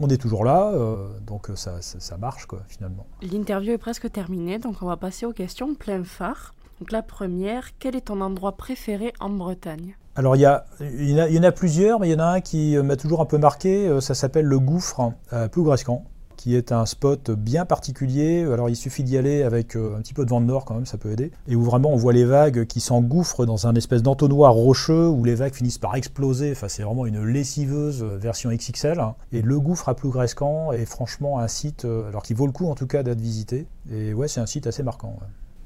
[0.00, 3.06] on est toujours là, euh, donc ça, ça, marche quoi, finalement.
[3.22, 6.54] L'interview est presque terminée, donc on va passer aux questions plein phare.
[6.78, 9.96] Donc la première, quel est ton endroit préféré en Bretagne?
[10.18, 12.40] Alors il y, a, il, y en a, plusieurs, mais il y en a un
[12.40, 16.02] qui m'a toujours un peu marqué, euh, ça s'appelle le gouffre à Plougrescan,
[16.36, 18.42] qui est un spot bien particulier.
[18.42, 20.74] Alors il suffit d'y aller avec euh, un petit peu de vent de nord quand
[20.74, 21.30] même, ça peut aider.
[21.46, 25.22] Et où vraiment on voit les vagues qui s'engouffrent dans un espèce d'entonnoir rocheux où
[25.22, 26.50] les vagues finissent par exploser.
[26.50, 29.00] Enfin c'est vraiment une lessiveuse version XXL.
[29.30, 32.68] Et le gouffre à Plougrescan est franchement un site, euh, alors qui vaut le coup
[32.68, 33.68] en tout cas d'être visité.
[33.92, 35.16] Et ouais c'est un site assez marquant.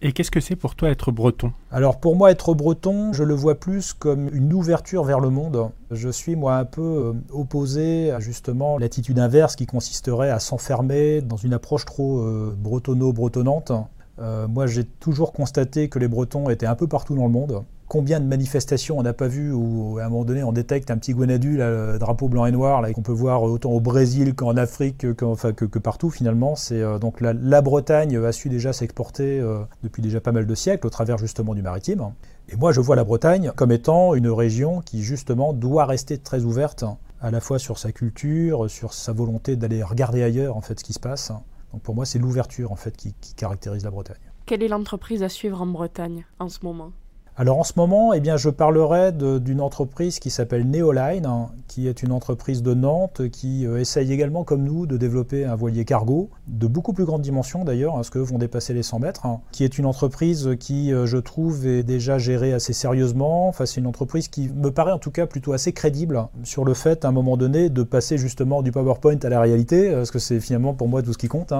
[0.05, 1.53] Et qu'est-ce que c'est pour toi être breton?
[1.71, 5.71] Alors pour moi être breton, je le vois plus comme une ouverture vers le monde.
[5.93, 11.21] Je suis moi un peu euh, opposé à justement l'attitude inverse qui consisterait à s'enfermer
[11.21, 13.71] dans une approche trop euh, bretonno-bretonnante.
[14.19, 17.63] Euh, moi j'ai toujours constaté que les Bretons étaient un peu partout dans le monde
[17.93, 20.97] combien de manifestations on n'a pas vu où à un moment donné on détecte un
[20.97, 25.15] petit Gwenadu, le drapeau blanc et noir, qu'on peut voir autant au Brésil qu'en Afrique,
[25.15, 26.55] que, partout finalement.
[26.71, 30.87] Euh, donc la, Bretagne a su déjà s'exporter euh, depuis déjà pas mal de siècles
[30.87, 32.15] au travers justement du maritime.
[32.49, 36.45] Et moi je vois la Bretagne comme étant une région qui justement doit rester très
[36.45, 36.87] ouverte
[37.21, 40.85] à la fois sur sa culture, sur sa volonté d'aller regarder ailleurs en fait ce
[40.85, 41.31] qui se passe.
[41.75, 44.17] Donc pour moi c'est l'ouverture en fait qui caractérise la Bretagne.
[44.47, 46.93] Quelle est l'entreprise à suivre en Bretagne en ce moment?
[47.35, 51.89] Alors en ce moment, eh bien, je parlerai d'une entreprise qui s'appelle Neoline, hein, qui
[51.89, 55.87] est une entreprise de Nantes qui euh, essaye également comme nous de développer un voilier
[55.87, 59.25] cargo de beaucoup plus grande dimension d'ailleurs, parce hein, que vont dépasser les 100 mètres,
[59.25, 63.49] hein, qui est une entreprise qui, euh, je trouve, est déjà gérée assez sérieusement.
[63.49, 66.75] Enfin, c'est une entreprise qui me paraît en tout cas plutôt assez crédible sur le
[66.75, 70.11] fait à un moment donné de passer justement du PowerPoint à la réalité, euh, parce
[70.11, 71.55] que c'est finalement pour moi tout ce qui compte,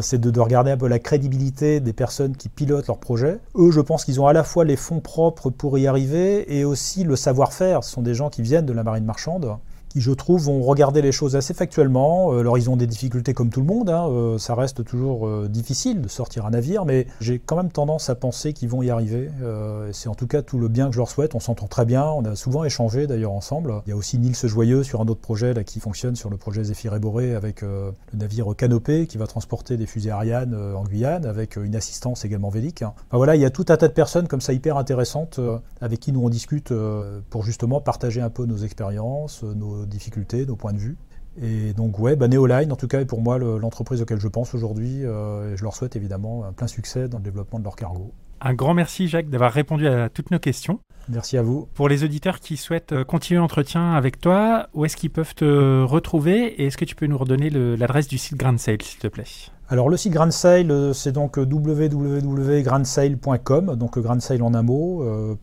[0.00, 3.40] c'est de, de regarder un peu la crédibilité des personnes qui pilotent leur projet.
[3.56, 6.64] Eux, je pense qu'ils ont à la fois les fonds propres pour y arriver et
[6.64, 7.84] aussi le savoir-faire.
[7.84, 9.56] Ce sont des gens qui viennent de la marine marchande
[9.92, 12.32] qui, je trouve, vont regarder les choses assez factuellement.
[12.32, 14.08] Euh, alors, ils ont des difficultés comme tout le monde, hein.
[14.08, 18.08] euh, ça reste toujours euh, difficile de sortir un navire, mais j'ai quand même tendance
[18.08, 19.30] à penser qu'ils vont y arriver.
[19.92, 21.34] c'est en tout cas tout le bien que je leur souhaite.
[21.34, 23.82] On s'entend très bien, on a souvent échangé d'ailleurs ensemble.
[23.86, 26.64] Il y a aussi Nils Joyeux sur un autre projet qui fonctionne sur le projet
[26.64, 31.26] Zéphyr et Boré avec le navire Canopé qui va transporter des fusées Ariane en Guyane
[31.26, 32.82] avec une assistance également vélique.
[32.82, 35.38] Enfin, voilà, il y a tout un tas de personnes comme ça hyper intéressantes
[35.80, 36.72] avec qui nous on discute
[37.30, 40.96] pour justement partager un peu nos expériences, nos difficultés, nos points de vue.
[41.40, 44.54] Et donc, ouais, bah, Neoline, en tout cas, est pour moi l'entreprise auquel je pense
[44.54, 45.04] aujourd'hui.
[45.04, 48.12] Euh, et je leur souhaite évidemment un plein succès dans le développement de leur cargo.
[48.40, 50.80] Un grand merci, Jacques, d'avoir répondu à toutes nos questions.
[51.08, 51.68] Merci à vous.
[51.74, 55.82] Pour les auditeurs qui souhaitent euh, continuer l'entretien avec toi, où est-ce qu'ils peuvent te
[55.84, 56.60] retrouver?
[56.60, 59.24] Et est-ce que tu peux nous redonner l'adresse du site Grand Sale, s'il te plaît?
[59.68, 65.02] Alors le site Grand Sail, euh, c'est donc www.grandsail.com, donc Grand Sail en un mot,
[65.02, 65.34] euh,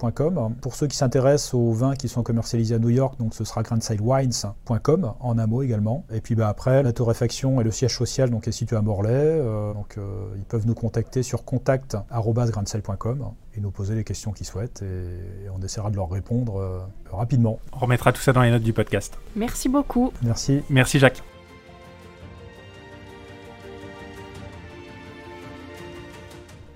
[0.61, 3.63] Pour ceux qui s'intéressent aux vins qui sont commercialisés à New York, donc ce sera
[3.63, 6.05] grandsailwines.com en un mot également.
[6.13, 9.09] Et puis bah, après, la torréfaction et le siège social donc, est situé à Morlaix,
[9.13, 9.97] euh, donc
[10.35, 15.59] ils peuvent nous contacter sur contact.grandsail.com et nous poser les questions qu'ils souhaitent et, on
[15.63, 17.57] essaiera de leur répondre rapidement.
[17.73, 19.17] On remettra tout ça dans les notes du podcast.
[19.35, 20.13] Merci beaucoup.
[20.21, 20.61] Merci.
[20.69, 21.23] Merci Jacques.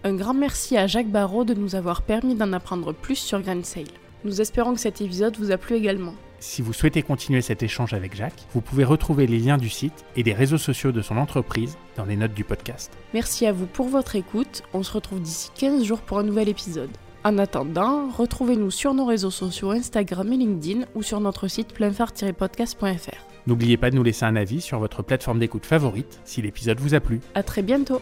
[0.06, 3.64] Un grand merci à Jacques Barrault de nous avoir permis d'en apprendre plus sur Grand
[3.64, 3.86] Sail.
[4.26, 6.14] Nous espérons que cet épisode vous a plu également.
[6.40, 10.04] Si vous souhaitez continuer cet échange avec Jacques, vous pouvez retrouver les liens du site
[10.18, 12.92] et des réseaux sociaux de son entreprise dans les notes du podcast.
[13.14, 14.64] Merci à vous pour votre écoute.
[14.74, 16.92] On se retrouve d'ici 15 jours pour un nouvel épisode.
[17.24, 23.24] En attendant, retrouvez-nous sur nos réseaux sociaux Instagram et LinkedIn ou sur notre site pleinphare-podcast.fr.
[23.48, 26.94] N'oubliez pas de nous laisser un avis sur votre plateforme d'écoute favorite si l'épisode vous
[26.94, 27.22] a plu.
[27.36, 28.02] À très bientôt.